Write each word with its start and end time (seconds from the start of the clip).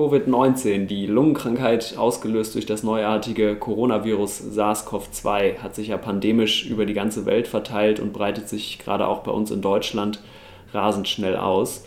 Covid-19, 0.00 0.86
die 0.86 1.04
Lungenkrankheit 1.04 1.98
ausgelöst 1.98 2.54
durch 2.54 2.64
das 2.64 2.82
neuartige 2.82 3.54
Coronavirus 3.54 4.44
SARS-CoV-2, 4.56 5.58
hat 5.58 5.74
sich 5.74 5.88
ja 5.88 5.98
pandemisch 5.98 6.64
über 6.64 6.86
die 6.86 6.94
ganze 6.94 7.26
Welt 7.26 7.46
verteilt 7.46 8.00
und 8.00 8.14
breitet 8.14 8.48
sich 8.48 8.78
gerade 8.78 9.06
auch 9.06 9.18
bei 9.18 9.30
uns 9.30 9.50
in 9.50 9.60
Deutschland 9.60 10.22
rasend 10.72 11.06
schnell 11.06 11.36
aus. 11.36 11.84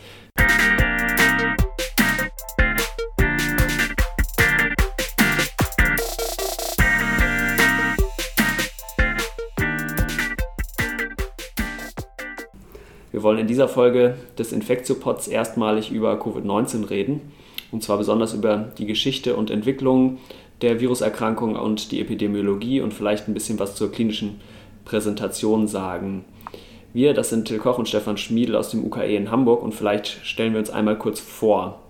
Wir 13.11 13.23
wollen 13.23 13.39
in 13.39 13.47
dieser 13.47 13.67
Folge 13.67 14.17
des 14.37 14.51
Infektiopods 14.51 15.27
erstmalig 15.27 15.89
über 15.89 16.13
Covid-19 16.21 16.91
reden. 16.91 17.31
Und 17.73 17.81
zwar 17.81 17.97
besonders 17.97 18.35
über 18.35 18.71
die 18.77 18.85
Geschichte 18.85 19.35
und 19.35 19.49
Entwicklung 19.49 20.19
der 20.61 20.79
Viruserkrankung 20.79 21.55
und 21.55 21.91
die 21.91 21.99
Epidemiologie 21.99 22.81
und 22.81 22.93
vielleicht 22.93 23.27
ein 23.27 23.33
bisschen 23.33 23.57
was 23.57 23.75
zur 23.75 23.91
klinischen 23.91 24.39
Präsentation 24.85 25.67
sagen. 25.67 26.23
Wir, 26.93 27.15
das 27.15 27.31
sind 27.31 27.47
Till 27.47 27.57
Koch 27.57 27.79
und 27.79 27.89
Stefan 27.89 28.17
Schmiedel 28.17 28.55
aus 28.55 28.69
dem 28.69 28.85
UKE 28.85 29.15
in 29.15 29.31
Hamburg 29.31 29.63
und 29.63 29.73
vielleicht 29.73 30.19
stellen 30.23 30.53
wir 30.53 30.59
uns 30.59 30.69
einmal 30.69 30.99
kurz 30.99 31.19
vor. 31.19 31.82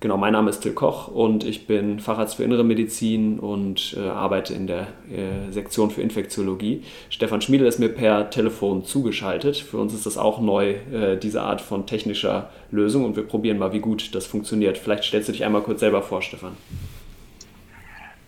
Genau, 0.00 0.16
mein 0.16 0.32
Name 0.32 0.50
ist 0.50 0.60
Till 0.60 0.74
Koch 0.74 1.08
und 1.08 1.42
ich 1.42 1.66
bin 1.66 1.98
Facharzt 1.98 2.36
für 2.36 2.44
Innere 2.44 2.62
Medizin 2.62 3.40
und 3.40 3.96
äh, 3.98 4.08
arbeite 4.08 4.54
in 4.54 4.68
der 4.68 4.86
äh, 5.10 5.50
Sektion 5.50 5.90
für 5.90 6.02
Infektiologie. 6.02 6.84
Stefan 7.10 7.40
Schmiedel 7.40 7.66
ist 7.66 7.80
mir 7.80 7.88
per 7.88 8.30
Telefon 8.30 8.84
zugeschaltet. 8.84 9.56
Für 9.56 9.78
uns 9.78 9.92
ist 9.94 10.06
das 10.06 10.16
auch 10.16 10.38
neu, 10.38 10.74
äh, 10.92 11.16
diese 11.16 11.42
Art 11.42 11.60
von 11.60 11.86
technischer 11.86 12.48
Lösung 12.70 13.06
und 13.06 13.16
wir 13.16 13.26
probieren 13.26 13.58
mal, 13.58 13.72
wie 13.72 13.80
gut 13.80 14.14
das 14.14 14.24
funktioniert. 14.24 14.78
Vielleicht 14.78 15.02
stellst 15.02 15.30
du 15.30 15.32
dich 15.32 15.44
einmal 15.44 15.62
kurz 15.62 15.80
selber 15.80 16.00
vor, 16.00 16.22
Stefan. 16.22 16.56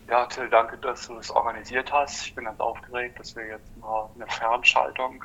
Ja, 0.08 0.26
Till, 0.26 0.48
danke, 0.50 0.76
dass 0.78 1.06
du 1.06 1.14
das 1.14 1.30
organisiert 1.30 1.92
hast. 1.92 2.26
Ich 2.26 2.34
bin 2.34 2.46
ganz 2.46 2.58
aufgeregt, 2.58 3.20
dass 3.20 3.36
wir 3.36 3.46
jetzt 3.46 3.78
mal 3.80 4.10
eine 4.16 4.26
Fernschaltung 4.26 5.22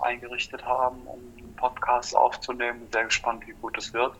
eingerichtet 0.00 0.64
haben, 0.64 0.96
um 1.06 1.20
einen 1.38 1.54
Podcast 1.54 2.16
aufzunehmen. 2.16 2.88
Sehr 2.92 3.04
gespannt, 3.04 3.46
wie 3.46 3.54
gut 3.62 3.78
es 3.78 3.94
wird. 3.94 4.14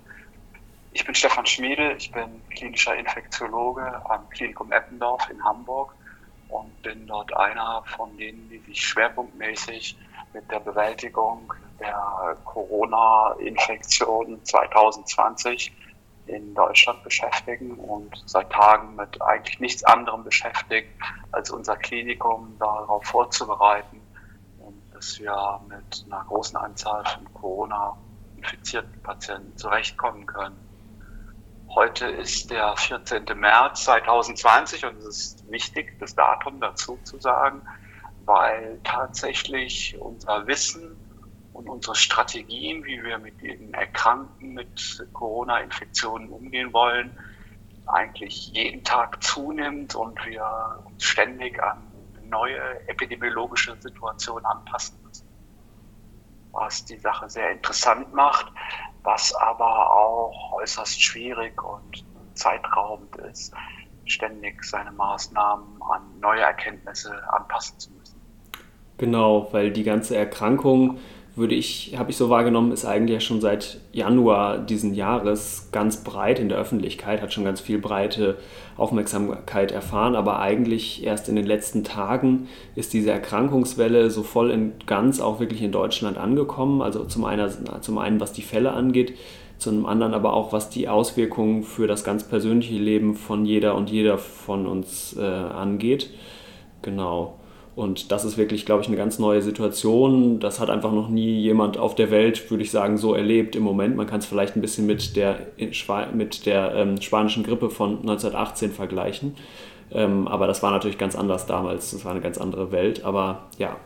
Ich 0.96 1.04
bin 1.04 1.14
Stefan 1.14 1.44
Schmiedel, 1.44 1.94
ich 1.98 2.10
bin 2.10 2.42
klinischer 2.48 2.96
Infektiologe 2.96 4.00
am 4.08 4.26
Klinikum 4.30 4.72
Eppendorf 4.72 5.28
in 5.28 5.44
Hamburg 5.44 5.94
und 6.48 6.80
bin 6.80 7.06
dort 7.06 7.36
einer 7.36 7.82
von 7.84 8.16
denen, 8.16 8.48
die 8.48 8.60
sich 8.60 8.80
schwerpunktmäßig 8.80 9.98
mit 10.32 10.50
der 10.50 10.60
Bewältigung 10.60 11.52
der 11.80 12.38
Corona-Infektion 12.44 14.42
2020 14.42 15.70
in 16.24 16.54
Deutschland 16.54 17.02
beschäftigen 17.02 17.78
und 17.78 18.16
seit 18.24 18.50
Tagen 18.50 18.94
mit 18.94 19.20
eigentlich 19.20 19.60
nichts 19.60 19.84
anderem 19.84 20.24
beschäftigt, 20.24 20.98
als 21.30 21.50
unser 21.50 21.76
Klinikum 21.76 22.56
darauf 22.58 23.04
vorzubereiten 23.04 24.00
dass 24.92 25.18
wir 25.18 25.60
mit 25.68 26.04
einer 26.06 26.24
großen 26.24 26.56
Anzahl 26.56 27.04
von 27.04 27.30
Corona-infizierten 27.34 29.02
Patienten 29.02 29.54
zurechtkommen 29.58 30.24
können. 30.24 30.65
Heute 31.74 32.06
ist 32.06 32.50
der 32.50 32.76
14. 32.76 33.24
März 33.34 33.84
2020 33.84 34.84
und 34.86 34.96
es 34.98 35.06
ist 35.06 35.50
wichtig, 35.50 35.98
das 35.98 36.14
Datum 36.14 36.60
dazu 36.60 36.96
zu 37.04 37.18
sagen, 37.18 37.62
weil 38.24 38.80
tatsächlich 38.82 39.96
unser 40.00 40.46
Wissen 40.46 40.98
und 41.52 41.68
unsere 41.68 41.94
Strategien, 41.94 42.84
wie 42.84 43.02
wir 43.02 43.18
mit 43.18 43.40
den 43.42 43.74
Erkrankten 43.74 44.54
mit 44.54 45.06
Corona-Infektionen 45.12 46.30
umgehen 46.30 46.72
wollen, 46.72 47.12
eigentlich 47.86 48.48
jeden 48.48 48.82
Tag 48.84 49.22
zunimmt 49.22 49.94
und 49.94 50.24
wir 50.26 50.44
uns 50.86 51.02
ständig 51.02 51.62
an 51.62 51.78
neue 52.22 52.88
epidemiologische 52.88 53.76
Situationen 53.80 54.44
anpassen 54.44 54.98
müssen. 55.02 55.25
Was 56.58 56.84
die 56.84 56.96
Sache 56.96 57.28
sehr 57.28 57.50
interessant 57.50 58.14
macht, 58.14 58.46
was 59.02 59.34
aber 59.34 59.90
auch 59.92 60.54
äußerst 60.54 61.00
schwierig 61.02 61.62
und 61.62 62.04
zeitraubend 62.34 63.14
ist, 63.16 63.52
ständig 64.06 64.64
seine 64.64 64.90
Maßnahmen 64.92 65.82
an 65.82 66.02
neue 66.20 66.40
Erkenntnisse 66.40 67.22
anpassen 67.32 67.78
zu 67.78 67.90
müssen. 67.92 68.20
Genau, 68.98 69.48
weil 69.52 69.70
die 69.70 69.84
ganze 69.84 70.16
Erkrankung 70.16 70.98
würde 71.36 71.54
ich, 71.54 71.94
habe 71.96 72.10
ich 72.10 72.16
so 72.16 72.30
wahrgenommen, 72.30 72.72
ist 72.72 72.86
eigentlich 72.86 73.14
ja 73.14 73.20
schon 73.20 73.42
seit 73.42 73.78
Januar 73.92 74.56
diesen 74.56 74.94
Jahres 74.94 75.68
ganz 75.70 76.02
breit 76.02 76.38
in 76.38 76.48
der 76.48 76.56
Öffentlichkeit, 76.56 77.20
hat 77.20 77.34
schon 77.34 77.44
ganz 77.44 77.60
viel 77.60 77.78
breite 77.78 78.38
Aufmerksamkeit 78.78 79.70
erfahren, 79.70 80.16
aber 80.16 80.38
eigentlich 80.40 81.04
erst 81.04 81.28
in 81.28 81.36
den 81.36 81.44
letzten 81.44 81.84
Tagen 81.84 82.48
ist 82.74 82.94
diese 82.94 83.10
Erkrankungswelle 83.10 84.10
so 84.10 84.22
voll 84.22 84.50
und 84.50 84.86
ganz 84.86 85.20
auch 85.20 85.38
wirklich 85.38 85.60
in 85.60 85.72
Deutschland 85.72 86.16
angekommen. 86.16 86.80
Also 86.80 87.04
zum 87.04 87.26
einen, 87.26 87.50
zum 87.82 87.98
einen 87.98 88.18
was 88.18 88.32
die 88.32 88.42
Fälle 88.42 88.72
angeht, 88.72 89.14
zum 89.58 89.84
anderen 89.84 90.14
aber 90.14 90.32
auch 90.32 90.54
was 90.54 90.70
die 90.70 90.88
Auswirkungen 90.88 91.64
für 91.64 91.86
das 91.86 92.02
ganz 92.02 92.24
persönliche 92.24 92.74
Leben 92.74 93.14
von 93.14 93.44
jeder 93.44 93.74
und 93.74 93.90
jeder 93.90 94.16
von 94.16 94.66
uns 94.66 95.14
äh, 95.18 95.22
angeht. 95.22 96.10
Genau. 96.80 97.38
Und 97.76 98.10
das 98.10 98.24
ist 98.24 98.38
wirklich, 98.38 98.64
glaube 98.64 98.80
ich, 98.80 98.88
eine 98.88 98.96
ganz 98.96 99.18
neue 99.18 99.42
Situation. 99.42 100.40
Das 100.40 100.60
hat 100.60 100.70
einfach 100.70 100.92
noch 100.92 101.10
nie 101.10 101.40
jemand 101.42 101.76
auf 101.76 101.94
der 101.94 102.10
Welt, 102.10 102.50
würde 102.50 102.64
ich 102.64 102.70
sagen, 102.70 102.96
so 102.96 103.12
erlebt 103.12 103.54
im 103.54 103.62
Moment. 103.62 103.96
Man 103.96 104.06
kann 104.06 104.20
es 104.20 104.24
vielleicht 104.24 104.56
ein 104.56 104.62
bisschen 104.62 104.86
mit 104.86 105.14
der, 105.14 105.40
mit 106.14 106.46
der 106.46 106.74
ähm, 106.74 107.02
spanischen 107.02 107.44
Grippe 107.44 107.68
von 107.68 107.98
1918 107.98 108.72
vergleichen. 108.72 109.36
Ähm, 109.90 110.26
aber 110.26 110.46
das 110.46 110.62
war 110.62 110.70
natürlich 110.70 110.96
ganz 110.96 111.14
anders 111.14 111.44
damals. 111.44 111.90
Das 111.90 112.02
war 112.06 112.12
eine 112.12 112.22
ganz 112.22 112.38
andere 112.38 112.72
Welt. 112.72 113.04
Aber 113.04 113.44
ja, 113.58 113.76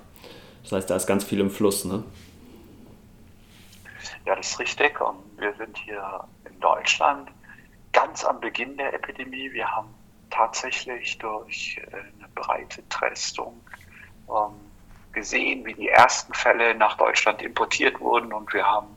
das 0.62 0.71
heißt, 0.71 0.89
da 0.89 0.95
ist 0.95 1.09
ganz 1.09 1.25
viel 1.25 1.41
im 1.41 1.51
Fluss. 1.51 1.84
Ne? 1.84 2.05
Ja, 4.25 4.37
das 4.37 4.53
ist 4.53 4.61
richtig. 4.61 5.01
Und 5.01 5.17
wir 5.37 5.53
sind 5.59 5.77
hier 5.77 6.25
in 6.49 6.61
Deutschland 6.61 7.28
ganz 7.93 8.25
am 8.25 8.39
Beginn 8.39 8.77
der 8.77 8.95
Epidemie. 8.95 9.53
Wir 9.53 9.69
haben 9.69 9.89
tatsächlich 10.31 11.19
durch 11.19 11.77
äh, 11.91 11.97
eine 11.97 12.28
breite 12.37 12.84
Testung 12.89 13.61
gesehen, 15.12 15.64
wie 15.64 15.74
die 15.74 15.88
ersten 15.88 16.32
Fälle 16.34 16.74
nach 16.74 16.96
Deutschland 16.96 17.42
importiert 17.42 18.00
wurden. 18.00 18.32
Und 18.32 18.52
wir 18.52 18.66
haben 18.66 18.88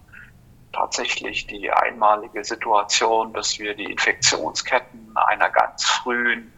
tatsächlich 0.72 1.48
die 1.48 1.72
einmalige 1.72 2.44
Situation, 2.44 3.34
dass 3.34 3.60
wir 3.60 3.76
die 3.76 3.92
Infektionsketten 3.92 5.16
einer 5.16 5.50
ganz 5.50 5.86
frühen 5.86 6.52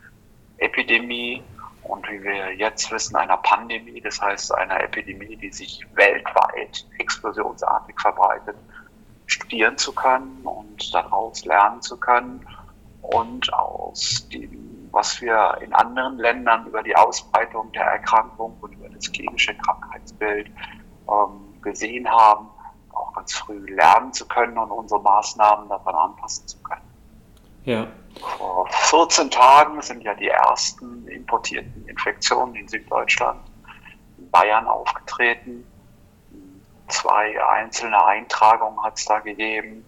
Epidemie 0.57 1.43
und 1.83 2.09
wie 2.09 2.23
wir 2.23 2.55
jetzt 2.55 2.91
wissen, 2.91 3.15
einer 3.15 3.37
Pandemie, 3.37 4.01
das 4.01 4.19
heißt 4.19 4.53
einer 4.55 4.81
Epidemie, 4.81 5.35
die 5.35 5.51
sich 5.51 5.85
weltweit 5.93 6.85
explosionsartig 6.97 7.99
verbreitet, 7.99 8.55
studieren 9.27 9.77
zu 9.77 9.93
können 9.93 10.41
und 10.43 10.93
daraus 10.93 11.45
lernen 11.45 11.81
zu 11.81 11.97
können. 11.97 12.45
Und 13.01 13.53
aus 13.53 14.27
dem 14.29 14.74
was 14.95 15.21
wir 15.21 15.57
in 15.59 15.73
anderen 15.73 16.17
Ländern 16.17 16.65
über 16.67 16.81
die 16.81 16.95
Ausbreitung 16.95 17.69
der 17.73 17.83
Erkrankung 17.83 18.57
und 18.61 18.71
über 18.75 18.87
das 18.87 19.11
klinische 19.11 19.53
Krankheitsbild 19.53 20.47
ähm, 21.09 21.61
gesehen 21.61 22.09
haben, 22.09 22.47
auch 22.93 23.11
ganz 23.13 23.33
früh 23.33 23.57
lernen 23.73 24.13
zu 24.13 24.25
können 24.25 24.57
und 24.57 24.71
unsere 24.71 25.01
Maßnahmen 25.01 25.67
daran 25.67 25.95
anpassen 25.95 26.47
zu 26.47 26.57
können. 26.63 26.81
Ja. 27.65 27.87
Vor 28.21 28.67
14 28.69 29.29
Tagen 29.29 29.81
sind 29.81 30.01
ja 30.01 30.13
die 30.13 30.29
ersten 30.29 31.05
importierten 31.09 31.85
Infektionen 31.89 32.55
in 32.55 32.67
Süddeutschland, 32.69 33.41
in 34.17 34.31
Bayern 34.31 34.65
aufgetreten. 34.65 35.67
Zwei 36.87 37.35
einzelne 37.49 38.01
Eintragungen 38.05 38.81
hat 38.81 38.97
es 38.97 39.03
da 39.03 39.19
gegeben. 39.19 39.85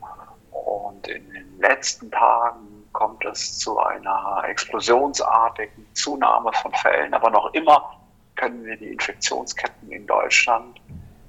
Und 0.52 1.08
in 1.08 1.32
den 1.32 1.60
letzten 1.60 2.12
Tagen 2.12 2.77
kommt 2.98 3.24
es 3.26 3.60
zu 3.60 3.78
einer 3.78 4.44
explosionsartigen 4.48 5.86
Zunahme 5.94 6.52
von 6.54 6.74
Fällen. 6.74 7.14
Aber 7.14 7.30
noch 7.30 7.54
immer 7.54 7.96
können 8.36 8.66
wir 8.66 8.76
die 8.76 8.88
Infektionsketten 8.88 9.92
in 9.92 10.08
Deutschland 10.08 10.82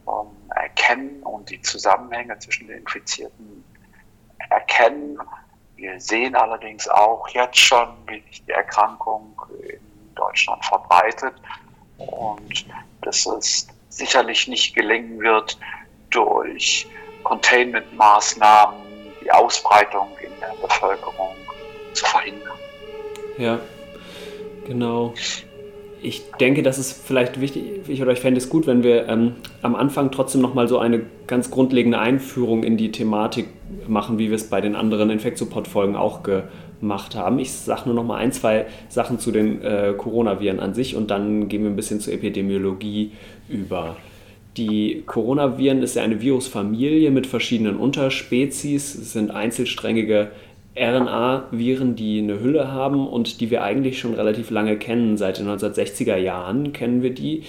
ähm, 0.07 0.51
erkennen 0.57 1.23
und 1.25 1.51
die 1.51 1.61
Zusammenhänge 1.61 2.39
zwischen 2.39 2.69
den 2.69 2.79
Infizierten 2.79 3.63
erkennen. 4.49 5.19
Wir 5.77 6.01
sehen 6.01 6.35
allerdings 6.35 6.89
auch 6.89 7.29
jetzt 7.29 7.59
schon, 7.59 7.89
wie 8.07 8.23
sich 8.29 8.43
die 8.47 8.53
Erkrankung 8.53 9.39
in 9.61 10.15
Deutschland 10.15 10.65
verbreitet 10.65 11.35
und 11.99 12.65
dass 13.03 13.27
es 13.27 13.69
sicherlich 13.91 14.49
nicht 14.49 14.75
gelingen 14.75 15.21
wird, 15.21 15.59
durch 16.09 16.89
Containment-Maßnahmen 17.25 18.79
die 19.21 19.31
Ausbreitung 19.31 20.09
in 20.23 20.33
der 20.41 20.55
Bevölkerung 20.67 21.37
zu 21.99 22.07
verhindern. 22.07 22.57
Ja, 23.39 23.61
genau. 24.67 25.15
ich 26.03 26.23
denke, 26.41 26.63
das 26.63 26.79
ist 26.79 26.93
vielleicht 27.07 27.41
wichtig, 27.41 27.65
ich 27.89 28.03
oder 28.03 28.13
ich 28.13 28.21
fände 28.21 28.39
es 28.39 28.49
gut, 28.49 28.67
wenn 28.67 28.83
wir 28.83 29.09
ähm, 29.09 29.35
am 29.63 29.75
Anfang 29.75 30.11
trotzdem 30.11 30.41
nochmal 30.41 30.69
so 30.69 30.79
eine 30.79 31.03
ganz 31.27 31.51
grundlegende 31.51 31.99
Einführung 31.99 32.63
in 32.63 32.77
die 32.77 32.93
Thematik 32.93 33.49
machen, 33.89 34.19
wie 34.19 34.29
wir 34.29 34.37
es 34.37 34.49
bei 34.49 34.61
den 34.61 34.75
anderen 34.75 35.11
Infektsupport-Folgen 35.11 35.97
auch 35.97 36.23
gemacht 36.23 37.17
haben. 37.17 37.39
Ich 37.39 37.53
sage 37.53 37.83
nur 37.87 37.95
nochmal 37.95 38.21
ein, 38.21 38.33
zwei 38.33 38.67
Sachen 38.89 39.19
zu 39.19 39.33
den 39.33 39.63
äh, 39.63 39.95
Coronaviren 39.97 40.61
an 40.61 40.75
sich 40.75 40.95
und 40.95 41.11
dann 41.11 41.49
gehen 41.49 41.63
wir 41.63 41.71
ein 41.71 41.77
bisschen 41.77 42.01
zur 42.01 42.13
Epidemiologie 42.13 43.13
über. 43.49 43.97
Die 44.57 45.05
Coronaviren 45.07 45.83
ist 45.83 45.95
ja 45.95 46.03
eine 46.03 46.21
Virusfamilie 46.21 47.11
mit 47.13 47.27
verschiedenen 47.29 47.77
Unterspezies. 47.77 48.95
Es 48.95 49.13
sind 49.13 49.31
einzelsträngige 49.31 50.33
RNA-Viren, 50.79 51.97
die 51.97 52.19
eine 52.19 52.41
Hülle 52.41 52.71
haben 52.73 53.07
und 53.07 53.41
die 53.41 53.51
wir 53.51 53.63
eigentlich 53.63 53.99
schon 53.99 54.15
relativ 54.15 54.51
lange 54.51 54.77
kennen. 54.77 55.17
Seit 55.17 55.39
den 55.39 55.49
1960er 55.49 56.17
Jahren 56.17 56.73
kennen 56.73 57.03
wir 57.03 57.15
die. 57.15 57.43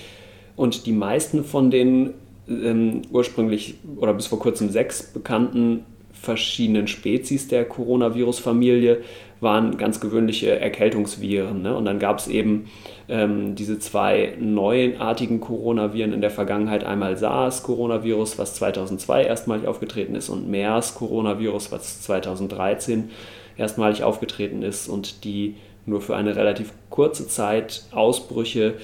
Und 0.56 0.86
die 0.86 0.92
meisten 0.92 1.44
von 1.44 1.72
den 1.72 2.14
ähm, 2.50 3.04
ursprünglich 3.12 3.76
oder 3.98 4.14
bis 4.14 4.28
vor 4.28 4.40
kurzem 4.40 4.70
sechs 4.70 5.04
bekannten 5.04 5.86
verschiedenen 6.12 6.88
Spezies 6.88 7.48
der 7.48 7.66
Coronavirus-Familie 7.66 9.02
waren 9.42 9.78
ganz 9.78 10.00
gewöhnliche 10.00 10.60
Erkältungsviren. 10.60 11.62
Ne? 11.62 11.76
Und 11.76 11.86
dann 11.86 12.00
gab 12.00 12.20
es 12.20 12.28
eben 12.28 12.70
ähm, 13.08 13.56
diese 13.56 13.80
zwei 13.80 14.36
neuartigen 14.40 15.40
Coronaviren 15.40 16.14
in 16.14 16.22
der 16.22 16.32
Vergangenheit. 16.32 16.84
Einmal 16.84 17.18
SARS-Coronavirus, 17.18 18.38
was 18.38 18.56
2002 18.56 19.24
erstmalig 19.24 19.68
aufgetreten 19.68 20.16
ist, 20.16 20.30
und 20.30 20.50
MERS-Coronavirus, 20.50 21.72
was 21.72 22.02
2013 22.02 23.10
erstmalig 23.58 24.04
aufgetreten 24.04 24.62
ist 24.62 24.88
und 24.88 25.24
die 25.24 25.56
nur 25.86 26.02
für 26.02 26.16
eine 26.16 26.36
relativ 26.36 26.72
kurze 26.90 27.28
Zeit 27.28 27.84
Ausbrüche 27.92 28.76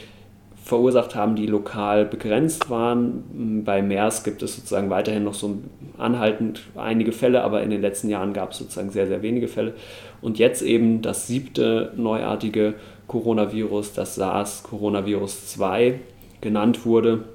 verursacht 0.65 1.13
haben, 1.13 1.35
die 1.35 1.45
lokal 1.45 2.05
begrenzt 2.05 2.71
waren. 2.71 3.63
Bei 3.63 3.83
MERS 3.83 4.23
gibt 4.23 4.41
es 4.41 4.55
sozusagen 4.55 4.89
weiterhin 4.89 5.23
noch 5.23 5.35
so 5.35 5.59
anhaltend 5.99 6.63
einige 6.75 7.11
Fälle, 7.11 7.43
aber 7.43 7.61
in 7.61 7.69
den 7.69 7.81
letzten 7.81 8.09
Jahren 8.09 8.33
gab 8.33 8.51
es 8.51 8.57
sozusagen 8.57 8.89
sehr, 8.89 9.05
sehr 9.05 9.21
wenige 9.21 9.47
Fälle. 9.47 9.75
Und 10.21 10.39
jetzt 10.39 10.63
eben 10.63 11.03
das 11.03 11.27
siebte 11.27 11.93
neuartige 11.95 12.73
Coronavirus, 13.07 13.93
das 13.93 14.15
SARS-Coronavirus 14.15 15.49
2 15.49 15.99
genannt 16.41 16.83
wurde 16.83 17.25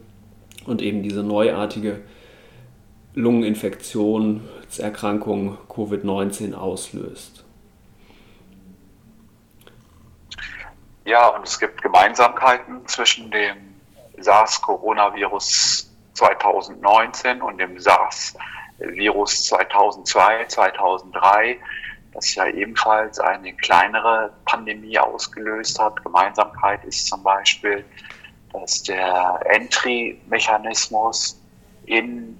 und 0.66 0.82
eben 0.82 1.04
diese 1.04 1.22
neuartige 1.22 2.00
Lungeninfektion, 3.14 4.40
Erkrankung 4.76 5.56
Covid-19 5.68 6.54
auslöst. 6.54 7.44
Ja, 11.10 11.26
und 11.26 11.44
es 11.44 11.58
gibt 11.58 11.82
Gemeinsamkeiten 11.82 12.86
zwischen 12.86 13.32
dem 13.32 13.74
SARS-Coronavirus 14.18 15.90
2019 16.14 17.42
und 17.42 17.58
dem 17.58 17.80
SARS-Virus 17.80 19.46
2002, 19.46 20.44
2003, 20.44 21.58
das 22.14 22.32
ja 22.36 22.46
ebenfalls 22.46 23.18
eine 23.18 23.52
kleinere 23.54 24.32
Pandemie 24.44 25.00
ausgelöst 25.00 25.80
hat. 25.80 26.00
Gemeinsamkeit 26.04 26.84
ist 26.84 27.08
zum 27.08 27.24
Beispiel, 27.24 27.84
dass 28.52 28.84
der 28.84 29.40
Entry-Mechanismus 29.46 31.40
in 31.86 32.38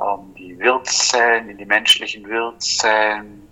ähm, 0.00 0.34
die 0.38 0.58
Wirtszellen, 0.58 1.50
in 1.50 1.58
die 1.58 1.66
menschlichen 1.66 2.26
Wirtszellen 2.26 3.46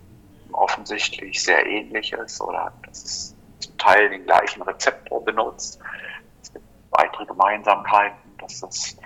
offensichtlich 0.53 1.43
sehr 1.43 1.67
ähnlich 1.67 2.15
ist 2.15 2.41
oder 2.41 2.73
dass 2.87 3.05
es 3.05 3.34
zum 3.65 3.79
Teil 3.79 4.11
den 4.11 4.25
gleichen 4.25 4.63
Rezeptor 4.63 5.25
benutzt. 5.25 5.79
Es 6.43 6.53
gibt 6.53 6.65
weitere 6.91 7.27
Gemeinsamkeiten, 7.27 8.37
dass 8.39 8.61
das 8.61 8.97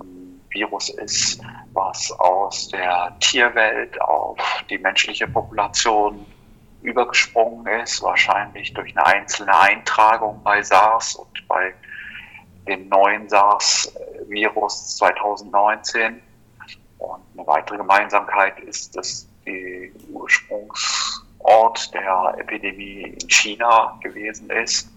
ein 0.00 0.40
Virus 0.50 0.90
ist, 0.90 1.40
was 1.72 2.10
aus 2.12 2.68
der 2.68 3.16
Tierwelt 3.20 4.00
auf 4.00 4.38
die 4.68 4.78
menschliche 4.78 5.28
Population 5.28 6.26
übergesprungen 6.82 7.66
ist, 7.80 8.02
wahrscheinlich 8.02 8.72
durch 8.72 8.96
eine 8.96 9.06
einzelne 9.06 9.58
Eintragung 9.58 10.40
bei 10.42 10.62
SARS 10.62 11.14
und 11.14 11.46
bei 11.46 11.74
dem 12.66 12.88
neuen 12.88 13.28
SARS-Virus 13.28 14.96
2019. 14.96 16.22
Und 16.98 17.22
eine 17.36 17.46
weitere 17.46 17.76
Gemeinsamkeit 17.76 18.58
ist, 18.60 18.96
dass 18.96 19.28
die 19.46 19.92
Ursprungs 20.12 21.24
Ort 21.50 21.92
der 21.94 22.36
Epidemie 22.38 23.16
in 23.20 23.28
China 23.28 23.98
gewesen 24.02 24.48
ist. 24.50 24.88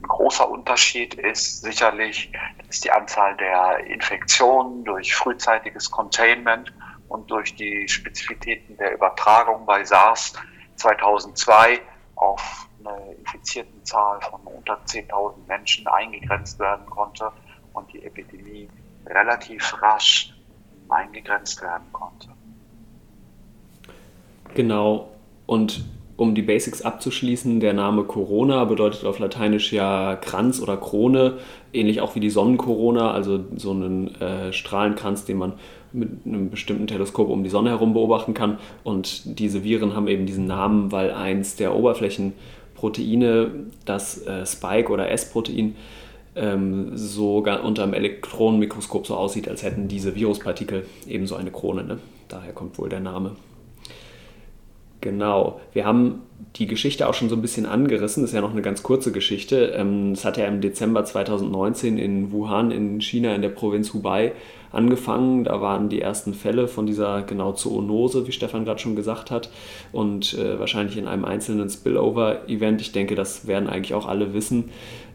Ein 0.00 0.08
großer 0.08 0.48
Unterschied 0.48 1.12
ist 1.12 1.60
sicherlich, 1.60 2.32
dass 2.66 2.80
die 2.80 2.90
Anzahl 2.90 3.36
der 3.36 3.84
Infektionen 3.86 4.82
durch 4.84 5.14
frühzeitiges 5.14 5.90
Containment 5.90 6.72
und 7.08 7.30
durch 7.30 7.54
die 7.54 7.86
Spezifitäten 7.86 8.78
der 8.78 8.94
Übertragung 8.94 9.66
bei 9.66 9.84
SARS 9.84 10.32
2002 10.76 11.82
auf 12.14 12.66
eine 12.78 13.12
infizierten 13.16 13.84
Zahl 13.84 14.22
von 14.22 14.40
unter 14.44 14.80
10.000 14.86 15.46
Menschen 15.48 15.86
eingegrenzt 15.86 16.58
werden 16.58 16.86
konnte 16.86 17.30
und 17.74 17.92
die 17.92 18.02
Epidemie 18.04 18.70
relativ 19.04 19.82
rasch 19.82 20.32
eingegrenzt 20.88 21.60
werden 21.60 21.92
konnte. 21.92 22.28
Genau, 24.54 25.10
und 25.48 25.82
um 26.18 26.34
die 26.34 26.42
Basics 26.42 26.82
abzuschließen, 26.82 27.58
der 27.58 27.72
Name 27.72 28.04
Corona 28.04 28.64
bedeutet 28.64 29.06
auf 29.06 29.18
Lateinisch 29.18 29.72
ja 29.72 30.14
Kranz 30.16 30.60
oder 30.60 30.76
Krone, 30.76 31.38
ähnlich 31.72 32.02
auch 32.02 32.14
wie 32.14 32.20
die 32.20 32.28
Sonnenkorona, 32.28 33.12
also 33.12 33.40
so 33.56 33.70
einen 33.70 34.14
äh, 34.20 34.52
Strahlenkranz, 34.52 35.24
den 35.24 35.38
man 35.38 35.54
mit 35.92 36.10
einem 36.26 36.50
bestimmten 36.50 36.86
Teleskop 36.86 37.30
um 37.30 37.44
die 37.44 37.48
Sonne 37.48 37.70
herum 37.70 37.94
beobachten 37.94 38.34
kann. 38.34 38.58
Und 38.84 39.38
diese 39.38 39.64
Viren 39.64 39.96
haben 39.96 40.06
eben 40.06 40.26
diesen 40.26 40.46
Namen, 40.46 40.92
weil 40.92 41.12
eins 41.12 41.56
der 41.56 41.74
Oberflächenproteine, 41.74 43.50
das 43.86 44.26
äh, 44.26 44.44
Spike- 44.44 44.92
oder 44.92 45.10
S-Protein, 45.10 45.76
ähm, 46.36 46.90
sogar 46.94 47.64
unter 47.64 47.86
dem 47.86 47.94
Elektronenmikroskop 47.94 49.06
so 49.06 49.14
aussieht, 49.14 49.48
als 49.48 49.62
hätten 49.62 49.88
diese 49.88 50.14
Viruspartikel 50.14 50.84
ebenso 51.06 51.36
eine 51.36 51.50
Krone. 51.50 51.84
Ne? 51.84 51.98
Daher 52.28 52.52
kommt 52.52 52.78
wohl 52.78 52.90
der 52.90 53.00
Name. 53.00 53.36
Genau. 55.00 55.60
Wir 55.72 55.84
haben 55.84 56.22
die 56.56 56.66
Geschichte 56.66 57.08
auch 57.08 57.14
schon 57.14 57.28
so 57.28 57.36
ein 57.36 57.42
bisschen 57.42 57.66
angerissen. 57.66 58.22
Das 58.22 58.30
ist 58.30 58.34
ja 58.34 58.40
noch 58.40 58.52
eine 58.52 58.62
ganz 58.62 58.82
kurze 58.82 59.12
Geschichte. 59.12 59.74
Ähm, 59.76 60.12
es 60.12 60.24
hat 60.24 60.36
ja 60.36 60.46
im 60.46 60.60
Dezember 60.60 61.04
2019 61.04 61.98
in 61.98 62.32
Wuhan 62.32 62.70
in 62.70 63.00
China 63.00 63.34
in 63.34 63.42
der 63.42 63.48
Provinz 63.50 63.92
Hubei 63.92 64.32
angefangen. 64.72 65.44
Da 65.44 65.60
waren 65.60 65.88
die 65.88 66.00
ersten 66.00 66.34
Fälle 66.34 66.68
von 66.68 66.86
dieser 66.86 67.22
genau 67.22 67.52
Zoonose, 67.52 68.26
wie 68.26 68.32
Stefan 68.32 68.64
gerade 68.64 68.80
schon 68.80 68.96
gesagt 68.96 69.30
hat. 69.30 69.50
Und 69.92 70.34
äh, 70.34 70.58
wahrscheinlich 70.58 70.96
in 70.96 71.06
einem 71.06 71.24
einzelnen 71.24 71.68
Spillover-Event. 71.68 72.80
Ich 72.80 72.92
denke, 72.92 73.14
das 73.14 73.46
werden 73.46 73.68
eigentlich 73.68 73.94
auch 73.94 74.06
alle 74.06 74.34
wissen. 74.34 74.70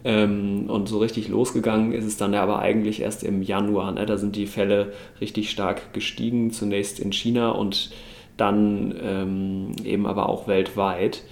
Ähm, 0.06 0.66
und 0.70 0.88
so 0.88 1.00
richtig 1.00 1.30
losgegangen 1.30 1.94
ist 1.94 2.06
es 2.06 2.18
dann 2.18 2.34
ja 2.34 2.44
aber 2.44 2.60
eigentlich 2.60 3.02
erst 3.02 3.24
im 3.24 3.42
Januar. 3.42 3.92
Ne? 3.92 4.06
Da 4.06 4.18
sind 4.18 4.36
die 4.36 4.48
Fälle 4.48 4.94
richtig 5.20 5.50
stark 5.50 5.94
gestiegen. 5.94 6.52
Zunächst 6.52 7.00
in 7.00 7.12
China 7.12 7.52
und 7.52 7.92
dann 8.38 8.96
ähm, 9.02 9.72
eben 9.84 10.06
aber 10.06 10.30
auch 10.30 10.48
weltweit. 10.48 11.24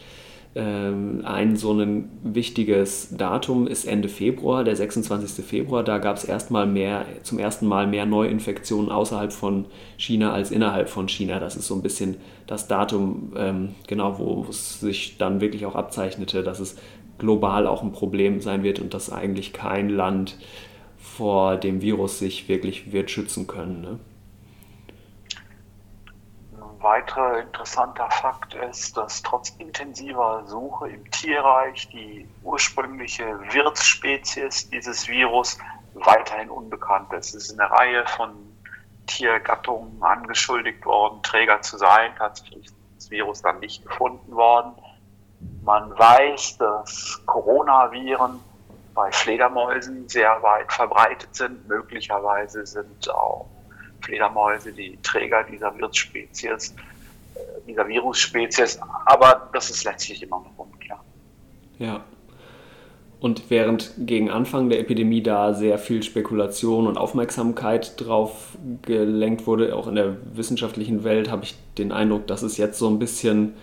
Ähm, 0.54 1.22
ein 1.24 1.56
so 1.56 1.72
ein 1.72 2.10
wichtiges 2.24 3.16
Datum 3.16 3.68
ist 3.68 3.86
Ende 3.86 4.10
Februar, 4.10 4.66
der 4.66 4.76
26. 4.76 5.46
Februar. 5.46 5.84
Da 5.84 5.98
gab 5.98 6.18
es 6.18 6.26
erstmal 6.26 6.68
mehr, 6.68 7.06
zum 7.24 7.40
ersten 7.40 7.68
Mal 7.68 7.88
mehr 7.88 8.06
Neuinfektionen 8.06 8.92
außerhalb 8.92 9.32
von 9.32 9.66
China 9.98 10.34
als 10.34 10.52
innerhalb 10.52 10.90
von 10.90 11.08
China. 11.08 11.40
Das 11.40 11.56
ist 11.56 11.68
so 11.68 11.76
ein 11.76 11.82
bisschen 11.82 12.18
das 12.48 12.68
Datum, 12.68 13.32
ähm, 13.38 13.70
genau, 13.88 14.20
wo 14.20 14.46
es 14.50 14.82
sich 14.82 15.18
dann 15.18 15.40
wirklich 15.40 15.66
auch 15.66 15.76
abzeichnete, 15.76 16.44
dass 16.44 16.60
es 16.60 16.76
global 17.18 17.66
auch 17.66 17.82
ein 17.82 17.94
Problem 17.94 18.42
sein 18.42 18.64
wird 18.64 18.80
und 18.80 18.94
dass 18.94 19.10
eigentlich 19.10 19.54
kein 19.54 19.90
Land 19.90 20.38
vor 20.98 21.56
dem 21.56 21.82
Virus 21.82 22.20
sich 22.20 22.50
wirklich 22.50 22.92
wird 22.92 23.10
schützen 23.10 23.48
können. 23.48 23.82
Ne? 23.82 24.00
Weiterer 26.82 27.40
interessanter 27.40 28.10
Fakt 28.10 28.54
ist, 28.54 28.98
dass 28.98 29.22
trotz 29.22 29.50
intensiver 29.58 30.44
Suche 30.46 30.90
im 30.90 31.10
Tierreich 31.12 31.88
die 31.90 32.28
ursprüngliche 32.44 33.40
Wirtsspezies 33.54 34.70
dieses 34.70 35.08
Virus 35.08 35.58
weiterhin 35.94 36.50
unbekannt 36.50 37.12
ist. 37.14 37.36
Es 37.36 37.50
ist 37.50 37.60
eine 37.60 37.70
Reihe 37.70 38.06
von 38.08 38.32
Tiergattungen 39.08 40.02
angeschuldigt 40.02 40.86
worden, 40.86 41.22
Träger 41.24 41.62
zu 41.62 41.78
sein. 41.78 42.12
Tatsächlich 42.18 42.66
ist 42.66 42.76
das 42.96 43.12
Virus 43.12 43.42
dann 43.42 43.60
nicht 43.60 43.86
gefunden 43.86 44.34
worden. 44.34 44.74
Man 45.64 45.98
weiß, 45.98 46.58
dass 46.58 47.22
Coronaviren 47.26 48.40
bei 48.94 49.12
Fledermäusen 49.12 50.08
sehr 50.08 50.42
weit 50.44 50.72
verbreitet 50.72 51.36
sind. 51.36 51.68
Möglicherweise 51.68 52.66
sind 52.66 53.10
auch 53.10 53.48
Fledermäuse, 54.02 54.72
die 54.72 54.98
Träger 55.04 55.44
dieser 55.44 55.78
Wirtsspezies, 55.78 56.76
äh, 57.36 57.40
dieser 57.68 57.88
Virusspezies, 57.88 58.80
aber 59.06 59.50
das 59.54 59.70
ist 59.70 59.84
letztlich 59.84 60.22
immer 60.24 60.40
noch 60.40 60.66
unklar. 60.66 61.04
Ja. 61.80 62.04
Und 63.20 63.50
während 63.50 63.94
gegen 64.00 64.32
Anfang 64.32 64.70
der 64.70 64.80
Epidemie 64.80 65.22
da 65.22 65.54
sehr 65.54 65.78
viel 65.78 66.02
Spekulation 66.02 66.88
und 66.88 66.98
Aufmerksamkeit 66.98 67.94
drauf 68.02 68.58
gelenkt 68.82 69.46
wurde, 69.46 69.76
auch 69.76 69.88
in 69.88 69.94
der 69.94 70.18
wissenschaftlichen 70.36 71.04
Welt, 71.04 71.30
habe 71.30 71.44
ich 71.44 71.56
den 71.78 71.92
Eindruck, 71.92 72.26
dass 72.26 72.42
es 72.42 72.58
jetzt 72.58 72.80
so 72.80 72.90
ein 72.90 72.98
bisschen 72.98 73.54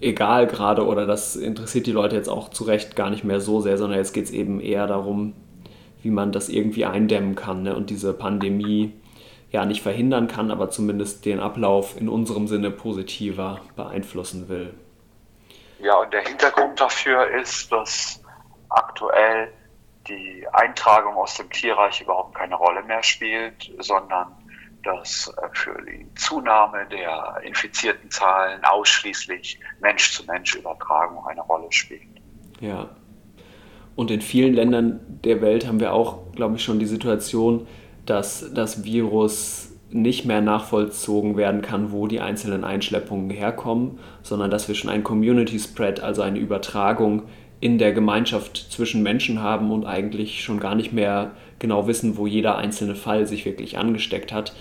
egal 0.00 0.46
gerade 0.46 0.84
oder 0.84 1.06
das 1.06 1.36
interessiert 1.36 1.86
die 1.86 1.92
Leute 1.92 2.16
jetzt 2.16 2.28
auch 2.28 2.48
zu 2.48 2.64
Recht 2.64 2.96
gar 2.96 3.10
nicht 3.10 3.22
mehr 3.22 3.40
so 3.40 3.60
sehr, 3.60 3.78
sondern 3.78 3.98
jetzt 3.98 4.12
geht 4.12 4.24
es 4.24 4.30
eben 4.30 4.60
eher 4.60 4.86
darum, 4.86 5.34
wie 6.02 6.10
man 6.10 6.32
das 6.32 6.48
irgendwie 6.48 6.86
eindämmen 6.86 7.34
kann 7.34 7.62
ne? 7.62 7.76
und 7.76 7.90
diese 7.90 8.12
Pandemie 8.12 8.92
ja 9.50 9.64
nicht 9.64 9.82
verhindern 9.82 10.28
kann, 10.28 10.50
aber 10.50 10.70
zumindest 10.70 11.24
den 11.24 11.40
Ablauf 11.40 11.96
in 12.00 12.08
unserem 12.08 12.46
Sinne 12.46 12.70
positiver 12.70 13.60
beeinflussen 13.76 14.48
will. 14.48 14.74
Ja, 15.80 15.96
und 15.96 16.12
der 16.12 16.22
Hintergrund 16.22 16.80
dafür 16.80 17.26
ist, 17.28 17.72
dass 17.72 18.22
aktuell 18.68 19.52
die 20.08 20.46
Eintragung 20.52 21.14
aus 21.14 21.34
dem 21.34 21.50
Tierreich 21.50 22.00
überhaupt 22.00 22.34
keine 22.34 22.54
Rolle 22.54 22.82
mehr 22.82 23.02
spielt, 23.02 23.70
sondern 23.78 24.28
dass 24.82 25.32
äh, 25.36 25.48
für 25.52 25.80
die 25.82 26.06
Zunahme 26.14 26.86
der 26.90 27.40
infizierten 27.44 28.10
Zahlen 28.10 28.64
ausschließlich 28.64 29.60
Mensch-zu-Mensch-Übertragung 29.80 31.26
eine 31.26 31.42
Rolle 31.42 31.70
spielt. 31.70 32.02
Ja. 32.60 32.88
Und 33.96 34.10
in 34.10 34.22
vielen 34.22 34.54
Ländern 34.54 35.00
der 35.24 35.42
Welt 35.42 35.66
haben 35.66 35.80
wir 35.80 35.92
auch, 35.92 36.32
glaube 36.32 36.56
ich, 36.56 36.64
schon 36.64 36.78
die 36.78 36.86
Situation, 36.86 37.66
dass 38.10 38.52
das 38.52 38.84
Virus 38.84 39.70
nicht 39.92 40.24
mehr 40.24 40.40
nachvollzogen 40.40 41.36
werden 41.36 41.62
kann, 41.62 41.92
wo 41.92 42.06
die 42.06 42.20
einzelnen 42.20 42.64
Einschleppungen 42.64 43.30
herkommen, 43.30 43.98
sondern 44.22 44.50
dass 44.50 44.68
wir 44.68 44.74
schon 44.74 44.90
einen 44.90 45.04
Community 45.04 45.58
Spread, 45.58 46.00
also 46.00 46.22
eine 46.22 46.38
Übertragung 46.38 47.22
in 47.60 47.78
der 47.78 47.92
Gemeinschaft 47.92 48.56
zwischen 48.70 49.02
Menschen 49.02 49.42
haben 49.42 49.70
und 49.70 49.84
eigentlich 49.84 50.42
schon 50.42 50.60
gar 50.60 50.74
nicht 50.74 50.92
mehr 50.92 51.32
genau 51.58 51.86
wissen, 51.86 52.16
wo 52.16 52.26
jeder 52.26 52.56
einzelne 52.56 52.94
Fall 52.94 53.26
sich 53.26 53.44
wirklich 53.44 53.78
angesteckt 53.78 54.32
hat. 54.32 54.54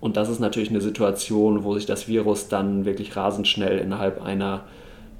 Und 0.00 0.16
das 0.16 0.28
ist 0.28 0.40
natürlich 0.40 0.70
eine 0.70 0.80
Situation, 0.80 1.64
wo 1.64 1.74
sich 1.74 1.86
das 1.86 2.08
Virus 2.08 2.48
dann 2.48 2.84
wirklich 2.84 3.16
rasend 3.16 3.48
schnell 3.48 3.78
innerhalb 3.78 4.22
einer 4.22 4.64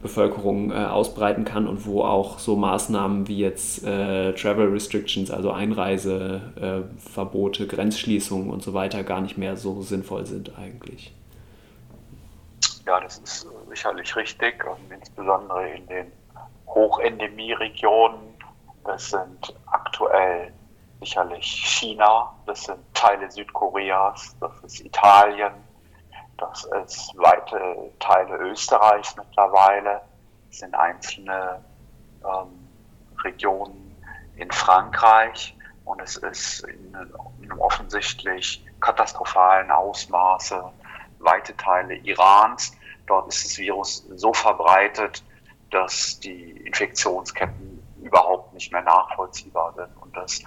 Bevölkerung 0.04 0.70
äh, 0.70 0.84
ausbreiten 0.84 1.44
kann 1.46 1.66
und 1.66 1.86
wo 1.86 2.04
auch 2.04 2.38
so 2.38 2.56
Maßnahmen 2.56 3.26
wie 3.26 3.38
jetzt 3.38 3.82
äh, 3.84 4.34
Travel 4.34 4.68
Restrictions, 4.68 5.30
also 5.30 5.50
Einreiseverbote, 5.50 7.62
äh, 7.62 7.66
Grenzschließungen 7.66 8.50
und 8.50 8.62
so 8.62 8.74
weiter 8.74 9.02
gar 9.02 9.22
nicht 9.22 9.38
mehr 9.38 9.56
so 9.56 9.80
sinnvoll 9.80 10.26
sind 10.26 10.58
eigentlich. 10.58 11.14
Ja, 12.86 13.00
das 13.00 13.16
ist 13.16 13.46
sicherlich 13.70 14.14
richtig 14.14 14.62
und 14.66 14.92
insbesondere 14.92 15.70
in 15.70 15.86
den 15.86 16.12
Hochendemie-Regionen. 16.66 18.18
Das 18.84 19.08
sind 19.08 19.54
aktuell 19.64 20.52
sicherlich 21.00 21.46
China, 21.46 22.30
das 22.44 22.64
sind 22.64 22.76
Teile 22.92 23.30
Südkoreas, 23.30 24.36
das 24.38 24.52
ist 24.64 24.84
Italien, 24.84 25.54
das 26.36 26.64
ist 26.84 27.12
weite 27.16 27.92
Teile 28.00 28.36
Österreichs 28.36 29.16
mittlerweile, 29.16 30.02
sind 30.50 30.74
einzelne 30.74 31.64
ähm, 32.24 32.68
Regionen 33.22 33.96
in 34.36 34.50
Frankreich 34.50 35.56
und 35.84 36.00
es 36.00 36.16
ist 36.16 36.60
in, 36.60 36.96
in 37.40 37.50
einem 37.50 37.60
offensichtlich 37.60 38.64
katastrophalen 38.80 39.70
Ausmaße 39.70 40.72
weite 41.18 41.56
Teile 41.56 41.94
Irans. 41.96 42.76
Dort 43.06 43.28
ist 43.28 43.44
das 43.44 43.58
Virus 43.58 44.04
so 44.14 44.32
verbreitet, 44.32 45.22
dass 45.70 46.20
die 46.20 46.50
Infektionsketten 46.66 47.82
überhaupt 48.02 48.52
nicht 48.54 48.72
mehr 48.72 48.82
nachvollziehbar 48.82 49.72
sind 49.74 49.96
und 50.00 50.16
dass 50.16 50.42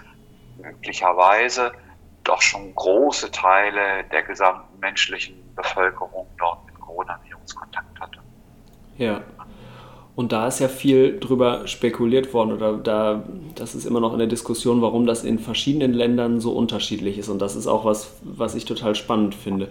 möglicherweise 0.58 1.72
doch 2.28 2.42
schon 2.42 2.74
große 2.76 3.32
Teile 3.32 4.04
der 4.12 4.24
gesamten 4.24 4.80
menschlichen 4.80 5.36
Bevölkerung 5.56 6.28
dort 6.38 6.66
mit 6.66 6.80
Coronavirus 6.80 7.56
Kontakt 7.56 8.00
hatte. 8.00 8.20
Ja. 8.98 9.22
Und 10.16 10.32
da 10.32 10.48
ist 10.48 10.60
ja 10.60 10.68
viel 10.68 11.20
drüber 11.20 11.68
spekuliert 11.68 12.34
worden 12.34 12.54
oder 12.54 12.74
da, 12.78 13.24
das 13.54 13.76
ist 13.76 13.86
immer 13.86 14.00
noch 14.00 14.14
in 14.14 14.20
der 14.20 14.28
Diskussion, 14.28 14.82
warum 14.82 15.06
das 15.06 15.24
in 15.24 15.38
verschiedenen 15.38 15.94
Ländern 15.94 16.40
so 16.40 16.54
unterschiedlich 16.54 17.20
ist. 17.20 17.30
Und 17.30 17.40
das 17.40 17.56
ist 17.56 17.68
auch 17.68 17.86
was, 17.86 18.18
was 18.24 18.56
ich 18.56 18.66
total 18.66 18.96
spannend 18.96 19.36
finde 19.36 19.70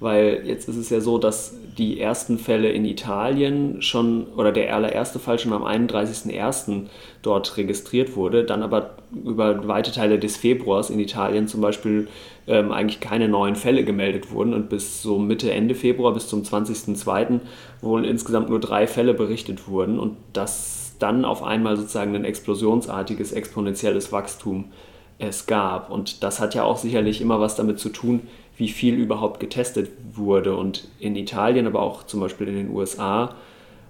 weil 0.00 0.42
jetzt 0.44 0.68
ist 0.68 0.76
es 0.76 0.90
ja 0.90 1.00
so, 1.00 1.18
dass 1.18 1.54
die 1.78 2.00
ersten 2.00 2.38
Fälle 2.38 2.70
in 2.70 2.84
Italien 2.84 3.80
schon, 3.82 4.26
oder 4.36 4.52
der 4.52 4.74
allererste 4.74 5.18
Fall 5.18 5.38
schon 5.38 5.52
am 5.52 5.64
31.01. 5.64 6.86
dort 7.22 7.56
registriert 7.56 8.16
wurde, 8.16 8.44
dann 8.44 8.62
aber 8.62 8.96
über 9.24 9.66
weite 9.68 9.92
Teile 9.92 10.18
des 10.18 10.36
Februars 10.36 10.90
in 10.90 11.00
Italien 11.00 11.48
zum 11.48 11.60
Beispiel 11.60 12.08
ähm, 12.46 12.72
eigentlich 12.72 13.00
keine 13.00 13.28
neuen 13.28 13.56
Fälle 13.56 13.84
gemeldet 13.84 14.30
wurden 14.30 14.54
und 14.54 14.68
bis 14.68 15.02
so 15.02 15.18
Mitte, 15.18 15.50
Ende 15.50 15.74
Februar, 15.74 16.12
bis 16.12 16.28
zum 16.28 16.42
20.02. 16.42 17.40
wohl 17.80 18.04
insgesamt 18.04 18.50
nur 18.50 18.60
drei 18.60 18.86
Fälle 18.86 19.14
berichtet 19.14 19.68
wurden 19.68 19.98
und 19.98 20.16
dass 20.32 20.94
dann 20.98 21.24
auf 21.24 21.42
einmal 21.42 21.76
sozusagen 21.76 22.14
ein 22.14 22.24
explosionsartiges, 22.24 23.32
exponentielles 23.32 24.12
Wachstum 24.12 24.72
es 25.18 25.46
gab. 25.46 25.90
Und 25.90 26.22
das 26.22 26.40
hat 26.40 26.54
ja 26.54 26.64
auch 26.64 26.76
sicherlich 26.76 27.20
immer 27.20 27.40
was 27.40 27.56
damit 27.56 27.78
zu 27.78 27.88
tun, 27.88 28.22
wie 28.56 28.68
viel 28.68 28.94
überhaupt 28.94 29.40
getestet 29.40 29.90
wurde. 30.12 30.56
Und 30.56 30.88
in 30.98 31.16
Italien, 31.16 31.66
aber 31.66 31.80
auch 31.80 32.04
zum 32.04 32.20
Beispiel 32.20 32.48
in 32.48 32.56
den 32.56 32.70
USA, 32.70 33.34